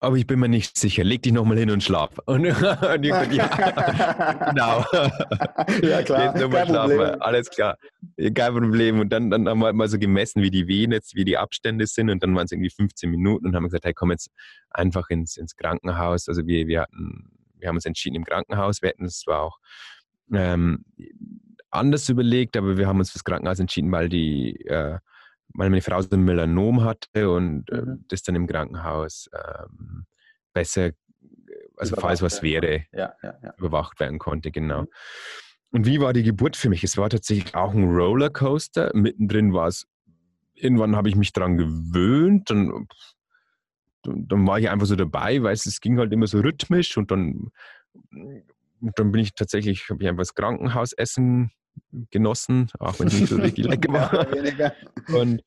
[0.00, 1.04] aber ich bin mir nicht sicher.
[1.04, 2.10] Leg dich nochmal hin und schlaf.
[2.26, 4.84] Und, und ich ja, genau.
[5.82, 6.24] Ja, klar.
[6.24, 6.96] Jetzt nochmal schlafen.
[6.96, 7.22] Problem.
[7.22, 7.78] Alles klar.
[8.34, 9.00] Kein Problem.
[9.00, 11.86] Und dann, dann haben wir mal so gemessen, wie die Wehen jetzt, wie die Abstände
[11.86, 12.10] sind.
[12.10, 14.30] Und dann waren es irgendwie 15 Minuten und haben gesagt, hey, komm jetzt
[14.70, 16.28] einfach ins, ins Krankenhaus.
[16.28, 18.82] Also wir, wir hatten, wir haben uns entschieden im Krankenhaus.
[18.82, 19.58] Wir hätten es zwar auch
[20.32, 20.84] ähm,
[21.70, 24.98] anders überlegt, aber wir haben uns fürs Krankenhaus entschieden, weil die äh,
[25.54, 28.04] weil meine Frau so ein Melanom hatte und äh, mhm.
[28.08, 30.06] das dann im Krankenhaus ähm,
[30.52, 30.90] besser,
[31.76, 33.54] also falls was wäre, ja, ja, ja.
[33.58, 34.82] überwacht werden konnte, genau.
[34.82, 34.88] Mhm.
[35.70, 36.84] Und wie war die Geburt für mich?
[36.84, 38.92] Es war tatsächlich auch ein Rollercoaster.
[38.94, 39.86] Mittendrin war es,
[40.54, 42.86] irgendwann habe ich mich daran gewöhnt, dann,
[44.02, 47.10] dann war ich einfach so dabei, weil es, es ging halt immer so rhythmisch und
[47.10, 47.50] dann,
[48.80, 51.50] dann bin ich tatsächlich, habe ich einfach das Krankenhausessen
[52.10, 54.26] genossen, auch wenn es nicht so richtig lecker war.
[55.14, 55.42] Und,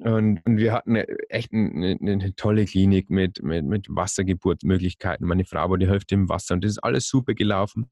[0.00, 5.26] und, und, wir hatten echt eine, eine, tolle Klinik mit, mit, mit Wassergeburtsmöglichkeiten.
[5.26, 7.90] Meine Frau war die Hälfte im Wasser und das ist alles super gelaufen.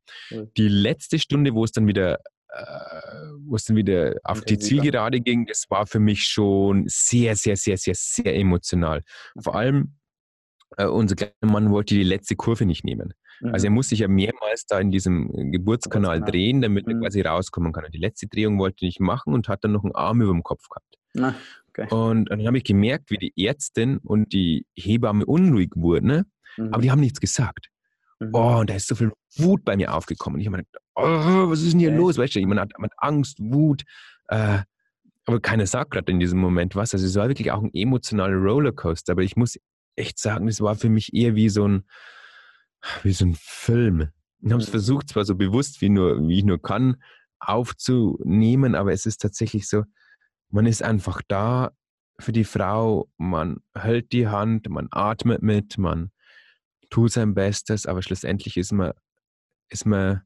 [0.56, 2.18] Die letzte Stunde, wo es dann wieder
[2.50, 2.62] äh,
[3.44, 7.56] wo es dann wieder auf die Zielgerade ging, das war für mich schon sehr, sehr,
[7.56, 9.02] sehr, sehr, sehr emotional.
[9.38, 9.96] Vor allem,
[10.78, 13.12] äh, unser kleiner Mann wollte die letzte Kurve nicht nehmen.
[13.40, 13.52] Mhm.
[13.52, 13.74] Also er mhm.
[13.74, 16.94] muss sich ja mehrmals da in diesem Geburtskanal drehen, damit mhm.
[16.94, 17.84] er quasi rauskommen kann.
[17.84, 20.42] Und die letzte Drehung wollte nicht machen und hat dann noch einen Arm über dem
[20.42, 20.98] Kopf gehabt.
[21.14, 21.34] Na,
[21.68, 21.88] okay.
[21.94, 26.26] Und dann habe ich gemerkt, wie die Ärztin und die Hebamme unruhig wurden, ne?
[26.56, 26.72] mhm.
[26.72, 27.68] aber die haben nichts gesagt.
[28.20, 28.30] Mhm.
[28.32, 30.40] Oh, und da ist so viel Wut bei mir aufgekommen.
[30.40, 31.98] Ich habe mir gedacht, oh, was ist denn hier okay.
[31.98, 32.18] los?
[32.18, 33.84] Weißt du, jemand hat, hat Angst, Wut,
[34.28, 34.58] äh,
[35.28, 36.94] aber keiner sagt gerade in diesem Moment was.
[36.94, 39.12] Also es war wirklich auch ein emotionaler Rollercoaster.
[39.12, 39.58] Aber ich muss
[39.94, 41.84] echt sagen, es war für mich eher wie so ein,
[43.02, 44.08] wie so ein Film.
[44.40, 44.72] Ich habe es mhm.
[44.72, 47.02] versucht, zwar so bewusst wie, nur, wie ich nur kann,
[47.40, 49.84] aufzunehmen, aber es ist tatsächlich so,
[50.50, 51.72] man ist einfach da
[52.20, 56.10] für die Frau, man hält die Hand, man atmet mit, man
[56.90, 58.92] tut sein Bestes, aber schlussendlich ist man,
[59.68, 60.22] ist man,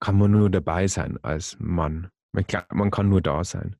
[0.00, 2.10] kann man nur dabei sein als Mann.
[2.32, 3.76] Man, man kann nur da sein.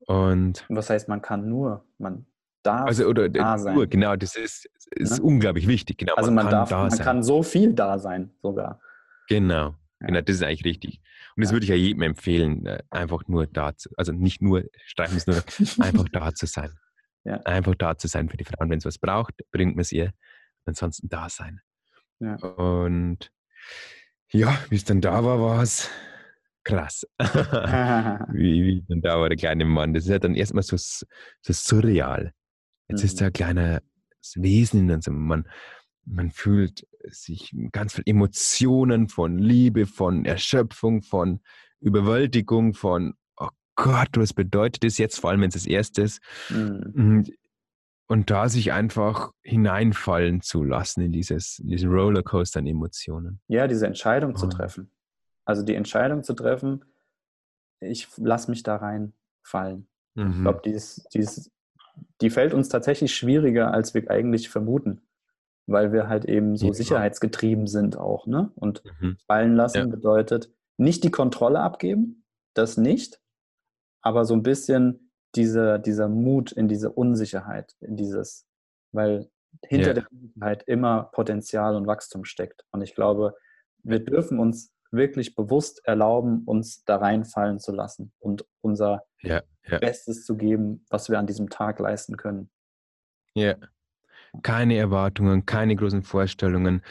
[0.00, 1.86] Und was heißt, man kann nur?
[1.98, 2.26] Man
[2.66, 3.74] darf also, oder, da sein.
[3.74, 5.22] Nur, genau, das ist, ist ne?
[5.22, 5.98] unglaublich wichtig.
[5.98, 7.04] Genau, also man, man darf, man sein.
[7.04, 8.80] kann so viel da sein sogar.
[9.28, 10.06] Genau, ja.
[10.06, 11.00] genau, das ist eigentlich richtig.
[11.36, 11.54] Und das ja.
[11.54, 15.26] würde ich ja jedem empfehlen, äh, einfach nur da zu, also nicht nur, streichen es
[15.26, 15.42] nur,
[15.84, 16.70] einfach da zu sein.
[17.24, 17.40] Ja.
[17.40, 18.70] Einfach da zu sein für die Frauen.
[18.70, 20.12] Wenn es was braucht, bringt man es ihr.
[20.64, 21.60] Ansonsten da sein.
[22.20, 22.36] Ja.
[22.36, 23.32] Und
[24.30, 25.90] ja, wie es dann da war, war es
[26.62, 27.06] krass.
[27.18, 29.94] wie, wie dann da war der kleine Mann.
[29.94, 31.04] Das ist ja dann erstmal so, so
[31.52, 32.32] surreal.
[32.88, 33.06] Jetzt mhm.
[33.06, 33.82] ist da ein kleiner
[34.34, 35.08] Wesen in uns.
[35.08, 35.48] Man,
[36.04, 41.40] man fühlt sich ganz viel Emotionen von Liebe, von Erschöpfung, von
[41.80, 46.20] Überwältigung, von oh Gott, was bedeutet das jetzt, vor allem wenn es das erste ist.
[46.48, 46.92] Mhm.
[46.94, 47.32] Und,
[48.08, 53.40] und, da sich einfach hineinfallen zu lassen in dieses, diesen Rollercoaster an Emotionen.
[53.48, 54.38] Ja, diese Entscheidung oh.
[54.38, 54.90] zu treffen.
[55.44, 56.84] Also die Entscheidung zu treffen,
[57.80, 59.88] ich lasse mich da reinfallen.
[60.14, 60.30] Mhm.
[60.30, 60.80] Ich glaube, die,
[61.14, 61.28] die,
[62.20, 65.02] die fällt uns tatsächlich schwieriger, als wir eigentlich vermuten
[65.66, 68.26] weil wir halt eben so ja, sicherheitsgetrieben sind auch.
[68.26, 68.50] Ne?
[68.54, 69.16] Und mhm.
[69.26, 69.86] fallen lassen ja.
[69.86, 72.24] bedeutet nicht die Kontrolle abgeben,
[72.54, 73.20] das nicht,
[74.02, 78.46] aber so ein bisschen diese, dieser Mut in diese Unsicherheit, in dieses,
[78.92, 79.28] weil
[79.64, 79.94] hinter ja.
[79.94, 82.64] der Unsicherheit immer Potenzial und Wachstum steckt.
[82.70, 83.34] Und ich glaube,
[83.82, 89.04] wir dürfen uns wirklich bewusst erlauben, uns da reinfallen zu lassen und unser
[89.80, 92.50] Bestes zu geben, was wir an diesem Tag leisten können.
[93.34, 93.56] Ja,
[94.42, 96.82] keine Erwartungen, keine großen Vorstellungen.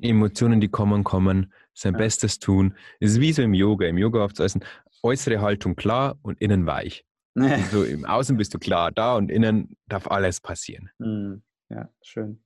[0.00, 1.98] Emotionen, die kommen, kommen, sein ja.
[1.98, 2.74] Bestes tun.
[3.00, 3.86] Es ist wie so im Yoga.
[3.86, 4.64] Im Yoga heißen,
[5.02, 7.04] äußere Haltung klar und innen weich.
[7.72, 10.90] So im Außen bist du klar da und innen darf alles passieren.
[10.98, 11.42] Hm.
[11.68, 12.42] Ja, schön.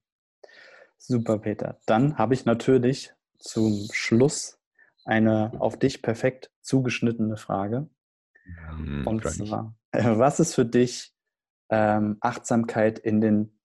[0.96, 1.78] Super, Peter.
[1.86, 4.58] Dann habe ich natürlich zum Schluss
[5.09, 7.89] eine auf dich perfekt zugeschnittene Frage.
[8.45, 11.15] Hm, und zwar, was ist für dich
[11.71, 13.59] ähm, Achtsamkeit in den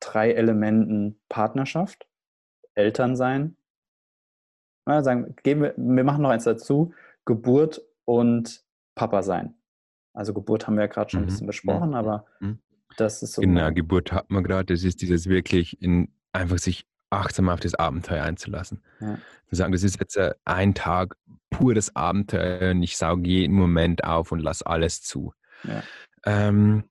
[0.00, 2.08] drei Elementen Partnerschaft,
[2.74, 3.56] Elternsein,
[4.88, 6.94] ja, sagen, geben wir, wir machen noch eins dazu,
[7.24, 9.54] Geburt und Papa sein.
[10.14, 11.26] Also Geburt haben wir ja gerade schon ein mhm.
[11.26, 12.60] bisschen besprochen, aber mhm.
[12.96, 13.42] das ist so.
[13.42, 17.74] Genau, Geburt hat man gerade, das ist dieses wirklich in einfach sich achtsam auf das
[17.74, 18.82] Abenteuer einzulassen.
[19.00, 19.18] Ja.
[19.48, 21.16] Wir sagen, das ist jetzt ein Tag
[21.50, 25.32] pures Abenteuer und ich sauge jeden Moment auf und lasse alles zu.
[25.64, 25.82] Ja.
[26.24, 26.84] Ähm,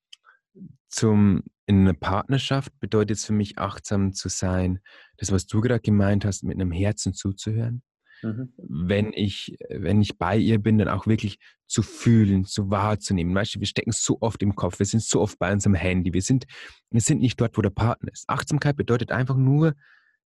[0.89, 4.79] zum in einer Partnerschaft bedeutet es für mich, achtsam zu sein,
[5.17, 7.81] das, was du gerade gemeint hast, mit einem Herzen zuzuhören.
[8.21, 8.53] Mhm.
[8.57, 13.33] Wenn, ich, wenn ich bei ihr bin, dann auch wirklich zu fühlen, zu wahrzunehmen.
[13.33, 16.13] Weißt du, wir stecken so oft im Kopf, wir sind so oft bei unserem Handy,
[16.13, 16.45] wir sind,
[16.91, 18.25] wir sind nicht dort, wo der Partner ist.
[18.27, 19.73] Achtsamkeit bedeutet einfach nur,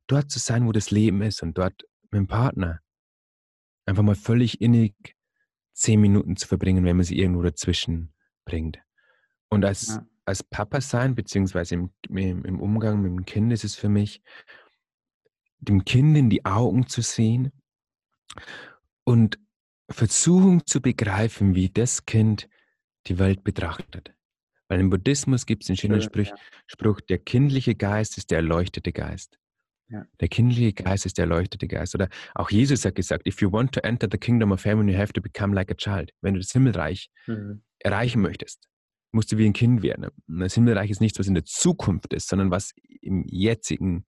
[0.09, 2.81] dort zu sein, wo das Leben ist und dort mit dem Partner.
[3.87, 4.95] Einfach mal völlig innig
[5.73, 8.13] zehn Minuten zu verbringen, wenn man sie irgendwo dazwischen
[8.45, 8.79] bringt.
[9.49, 13.75] Und als, ja als Papa sein, beziehungsweise im, im, Umgang mit dem Kind ist es
[13.75, 14.23] für mich,
[15.59, 17.51] dem Kind in die Augen zu sehen
[19.05, 19.39] und
[19.91, 22.49] versuchen zu begreifen, wie das Kind
[23.07, 24.15] die Welt betrachtet.
[24.69, 26.31] Weil im Buddhismus gibt es einen schönen Spruch.
[26.67, 29.39] Spruch, der kindliche Geist ist der erleuchtete Geist.
[29.91, 30.05] Ja.
[30.21, 31.95] Der kindliche Geist ist der erleuchtete Geist.
[31.95, 34.99] Oder auch Jesus hat gesagt, if you want to enter the kingdom of heaven, you
[34.99, 36.13] have to become like a child.
[36.21, 37.63] Wenn du das Himmelreich mhm.
[37.79, 38.69] erreichen möchtest,
[39.13, 40.09] musst du wie ein Kind werden.
[40.27, 44.05] Das Himmelreich ist nichts, was in der Zukunft ist, sondern was im jetzigen,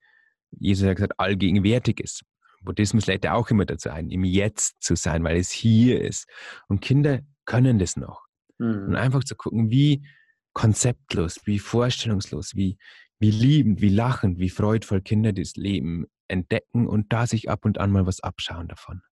[0.50, 2.24] Jesus hat gesagt, allgegenwärtig ist.
[2.62, 6.28] Buddhismus lädt ja auch immer dazu ein, im Jetzt zu sein, weil es hier ist.
[6.68, 8.26] Und Kinder können das noch.
[8.58, 8.88] Mhm.
[8.88, 10.06] Und einfach zu gucken, wie
[10.52, 12.76] konzeptlos, wie vorstellungslos, wie,
[13.20, 17.78] wie liebend, wie lachend, wie freudvoll Kinder das Leben entdecken und da sich ab und
[17.78, 19.02] an mal was abschauen davon.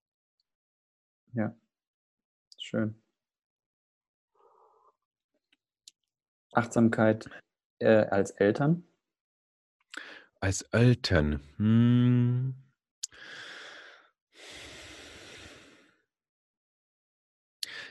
[1.33, 1.55] Ja,
[2.69, 3.03] Schön.
[6.53, 7.31] Achtsamkeit
[7.79, 8.85] äh, als Eltern?
[10.41, 11.41] Als Eltern.
[11.57, 12.55] Hm.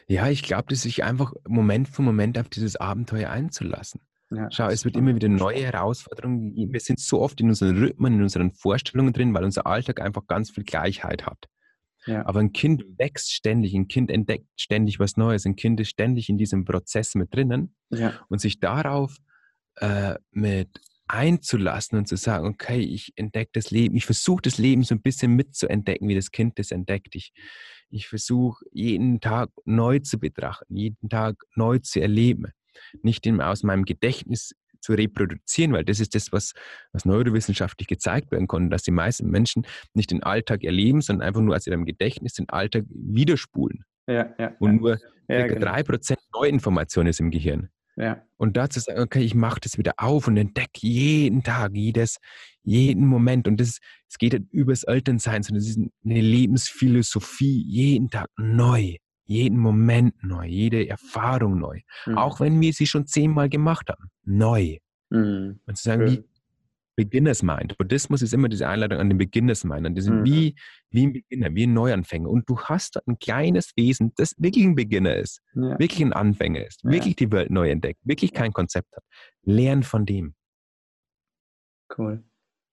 [0.08, 4.02] Ja, ich glaube, dass sich einfach Moment für Moment auf dieses Abenteuer einzulassen.
[4.30, 6.74] Ja, Schau, es wird immer wieder neue Herausforderungen geben.
[6.74, 10.28] Wir sind so oft in unseren Rhythmen, in unseren Vorstellungen drin, weil unser Alltag einfach
[10.28, 11.46] ganz viel Gleichheit hat.
[12.06, 12.26] Ja.
[12.26, 16.30] Aber ein Kind wächst ständig, ein Kind entdeckt ständig was Neues, ein Kind ist ständig
[16.30, 18.14] in diesem Prozess mit drinnen ja.
[18.30, 19.16] und sich darauf
[19.76, 20.70] äh, mit
[21.08, 25.02] einzulassen und zu sagen, okay, ich entdecke das Leben, ich versuche das Leben so ein
[25.02, 27.16] bisschen mitzuentdecken, wie das Kind das entdeckt.
[27.16, 27.32] Ich,
[27.90, 32.48] ich versuche jeden Tag neu zu betrachten, jeden Tag neu zu erleben.
[33.02, 36.54] Nicht aus meinem Gedächtnis zu reproduzieren, weil das ist das, was,
[36.94, 41.42] was neurowissenschaftlich gezeigt werden konnte, dass die meisten Menschen nicht den Alltag erleben, sondern einfach
[41.42, 43.84] nur aus ihrem Gedächtnis den Alltag widerspulen.
[44.08, 44.98] Ja, ja, und nur
[45.28, 45.68] ja, genau.
[45.68, 47.70] 3% Neuinformation ist im Gehirn.
[47.98, 48.24] Ja.
[48.38, 52.18] Und dazu sagen, okay, ich mache das wieder auf und entdecke jeden Tag, jedes,
[52.64, 53.48] jeden Moment.
[53.48, 58.98] Und das, es geht nicht übers Elternsein, sondern es ist eine Lebensphilosophie, jeden Tag neu,
[59.28, 61.82] jeden Moment neu, jede Erfahrung neu.
[62.06, 62.18] Mhm.
[62.18, 64.78] Auch wenn wir sie schon zehnmal gemacht haben, neu.
[65.10, 65.60] Mhm.
[65.66, 66.24] Und zu sagen, wie,
[66.98, 67.78] Beginners Mind.
[67.78, 69.86] Buddhismus ist immer diese Einladung an den Beginners Mind.
[69.86, 70.26] Und die sind mhm.
[70.26, 70.56] wie,
[70.90, 72.28] wie ein Beginner, wie ein Neuanfänger.
[72.28, 75.78] Und du hast ein kleines Wesen, das wirklich ein Beginner ist, ja.
[75.78, 76.90] wirklich ein Anfänger ist, ja.
[76.90, 79.04] wirklich die Welt neu entdeckt, wirklich kein Konzept hat.
[79.44, 80.34] Lern von dem.
[81.96, 82.24] Cool.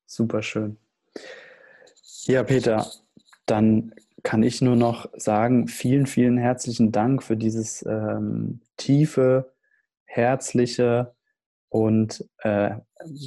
[0.06, 0.78] Super schön.
[2.24, 2.86] Ja, Peter,
[3.44, 3.94] dann
[4.24, 9.52] kann ich nur noch sagen, vielen, vielen herzlichen Dank für dieses ähm, tiefe,
[10.04, 11.14] herzliche,
[11.74, 12.76] und äh,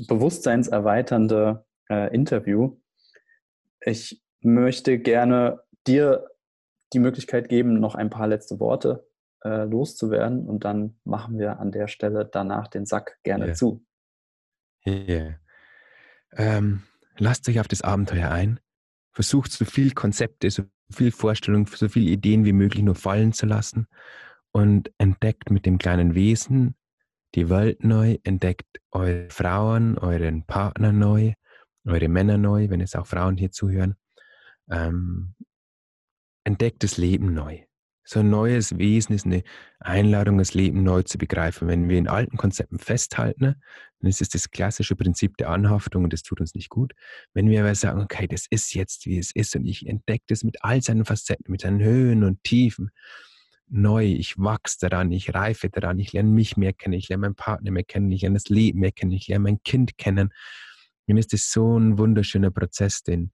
[0.08, 2.78] bewusstseinserweiternde äh, Interview.
[3.82, 6.30] Ich möchte gerne dir
[6.93, 9.06] die Möglichkeit geben, noch ein paar letzte Worte
[9.43, 13.54] äh, loszuwerden und dann machen wir an der Stelle danach den Sack gerne yeah.
[13.54, 13.86] zu.
[14.86, 15.41] Yeah.
[16.32, 16.84] Ähm,
[17.18, 18.62] lasst euch auf das Abenteuer ein.
[19.12, 23.46] Versucht so viel Konzepte, so viel Vorstellungen, so viele Ideen wie möglich nur fallen zu
[23.46, 23.88] lassen
[24.52, 26.76] und entdeckt mit dem kleinen Wesen
[27.36, 31.34] die Welt neu, entdeckt eure Frauen, euren Partner neu,
[31.86, 33.96] eure Männer neu, wenn es auch Frauen hier zuhören.
[34.70, 35.36] Ähm,
[36.44, 37.64] entdeckt das Leben neu.
[38.10, 39.43] So ein neues Wesen ist eine
[39.80, 41.68] Einladung, das Leben neu zu begreifen.
[41.68, 43.55] Wenn wir in alten Konzepten festhalten,
[43.99, 46.93] dann ist es das klassische Prinzip der Anhaftung und das tut uns nicht gut.
[47.34, 50.45] Wenn wir aber sagen, okay, das ist jetzt, wie es ist und ich entdecke das
[50.45, 52.91] mit all seinen Facetten, mit seinen Höhen und Tiefen,
[53.68, 57.36] neu, ich wachse daran, ich reife daran, ich lerne mich mehr kennen, ich lerne meinen
[57.36, 60.30] Partner mehr kennen, ich lerne das Leben mehr kennen, ich lerne mein Kind kennen.
[61.08, 63.34] Dann ist es so ein wunderschöner Prozess, den,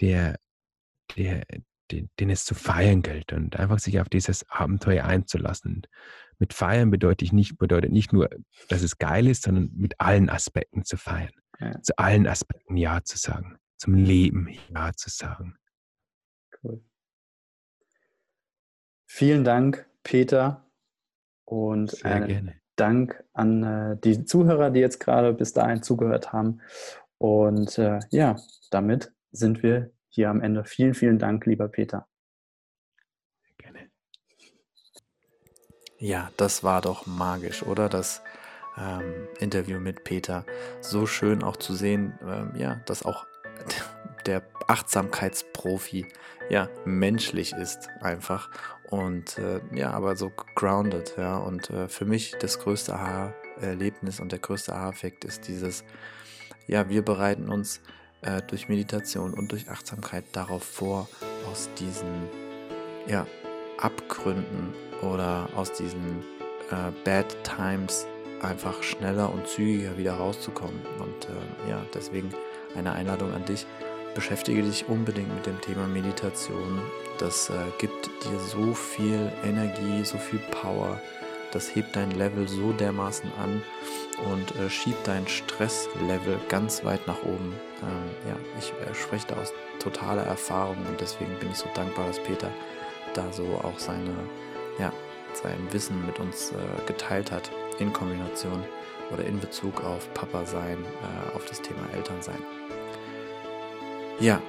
[0.00, 0.38] der,
[1.16, 1.42] der,
[1.92, 5.76] den, den es zu feiern gilt und einfach sich auf dieses Abenteuer einzulassen.
[5.76, 5.88] Und
[6.38, 8.28] mit feiern bedeutet, ich nicht, bedeutet nicht nur,
[8.68, 11.32] dass es geil ist, sondern mit allen Aspekten zu feiern.
[11.60, 11.80] Ja.
[11.82, 13.58] Zu allen Aspekten Ja zu sagen.
[13.78, 15.56] Zum Leben Ja zu sagen.
[16.62, 16.82] Cool.
[19.06, 20.66] Vielen Dank, Peter.
[21.44, 22.60] Und Sehr gerne.
[22.76, 26.60] Dank an äh, die Zuhörer, die jetzt gerade bis dahin zugehört haben.
[27.18, 28.36] Und äh, ja,
[28.70, 30.64] damit sind wir hier am Ende.
[30.64, 32.06] Vielen, vielen Dank, lieber Peter.
[33.58, 33.90] Gerne.
[35.98, 37.88] Ja, das war doch magisch, oder?
[37.88, 38.22] Das
[38.76, 40.44] ähm, Interview mit Peter.
[40.80, 43.26] So schön auch zu sehen, ähm, ja, dass auch
[44.26, 46.06] der Achtsamkeitsprofi
[46.50, 48.50] ja menschlich ist einfach
[48.90, 51.38] und äh, ja, aber so grounded, ja.
[51.38, 55.82] Und äh, für mich das größte Aha-Erlebnis und der größte Aha-Effekt ist dieses,
[56.66, 57.80] ja, wir bereiten uns
[58.22, 61.08] äh, durch Meditation und durch Achtsamkeit darauf vor,
[61.50, 62.28] aus diesen,
[63.06, 63.26] ja,
[63.78, 66.20] Abgründen oder aus diesen
[66.70, 68.06] äh, Bad Times
[68.40, 70.80] einfach schneller und zügiger wieder rauszukommen.
[70.98, 72.30] Und äh, ja, deswegen
[72.76, 73.66] eine Einladung an dich.
[74.14, 76.82] Beschäftige dich unbedingt mit dem Thema Meditation,
[77.18, 81.00] das äh, gibt dir so viel Energie, so viel Power.
[81.52, 83.62] Das hebt dein Level so dermaßen an
[84.30, 87.54] und äh, schiebt dein Stresslevel ganz weit nach oben.
[87.82, 92.06] Ähm, ja, ich äh, spreche da aus totaler Erfahrung und deswegen bin ich so dankbar,
[92.06, 92.50] dass Peter
[93.14, 94.14] da so auch seine,
[94.78, 94.92] ja,
[95.34, 98.64] sein Wissen mit uns äh, geteilt hat in Kombination
[99.10, 102.42] oder in Bezug auf Papa sein, äh, auf das Thema Elternsein.
[104.20, 104.40] Ja,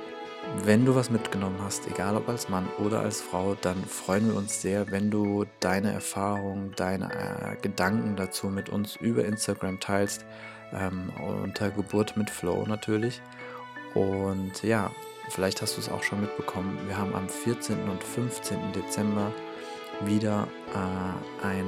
[0.64, 4.38] wenn du was mitgenommen hast, egal ob als Mann oder als Frau, dann freuen wir
[4.38, 10.26] uns sehr, wenn du deine Erfahrungen, deine äh, Gedanken dazu mit uns über Instagram teilst,
[10.74, 11.12] ähm,
[11.44, 13.22] unter Geburt mit Flow natürlich.
[13.94, 14.92] Und ja,
[15.30, 17.90] vielleicht hast du es auch schon mitbekommen, wir haben am 14.
[17.90, 18.58] und 15.
[18.74, 19.32] Dezember
[20.02, 21.66] wieder äh, ein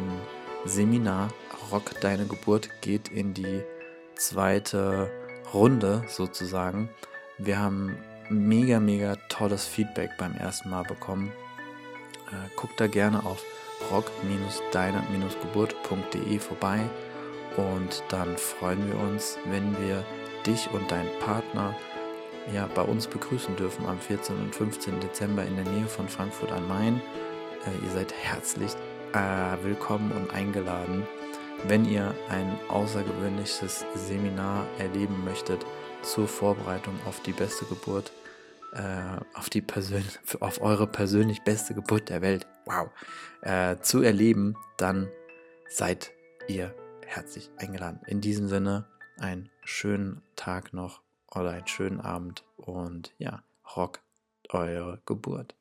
[0.66, 1.30] Seminar.
[1.72, 3.62] Rock deine Geburt geht in die
[4.16, 5.12] zweite
[5.54, 6.90] Runde sozusagen.
[7.38, 7.98] Wir haben
[8.30, 11.32] mega, mega tolles Feedback beim ersten Mal bekommen.
[12.32, 13.44] Äh, guck da gerne auf
[13.92, 16.80] rock-deine-geburt.de vorbei
[17.58, 20.06] und dann freuen wir uns, wenn wir
[20.46, 21.76] dich und deinen Partner
[22.54, 24.38] ja, bei uns begrüßen dürfen am 14.
[24.38, 25.00] und 15.
[25.00, 27.02] Dezember in der Nähe von Frankfurt am Main.
[27.66, 28.72] Äh, ihr seid herzlich
[29.14, 31.08] äh, willkommen und eingeladen.
[31.68, 35.66] Wenn ihr ein außergewöhnliches Seminar erleben möchtet
[36.06, 38.12] zur Vorbereitung auf die beste Geburt,
[38.74, 40.04] äh, auf, die Persön
[40.40, 42.90] auf eure persönlich beste Geburt der Welt, wow,
[43.42, 45.10] äh, zu erleben, dann
[45.70, 46.12] seid
[46.48, 46.76] ihr
[47.06, 48.00] herzlich eingeladen.
[48.08, 48.86] In diesem Sinne,
[49.18, 51.02] einen schönen Tag noch
[51.34, 53.44] oder einen schönen Abend und ja,
[53.76, 54.00] rock
[54.50, 55.56] eure Geburt.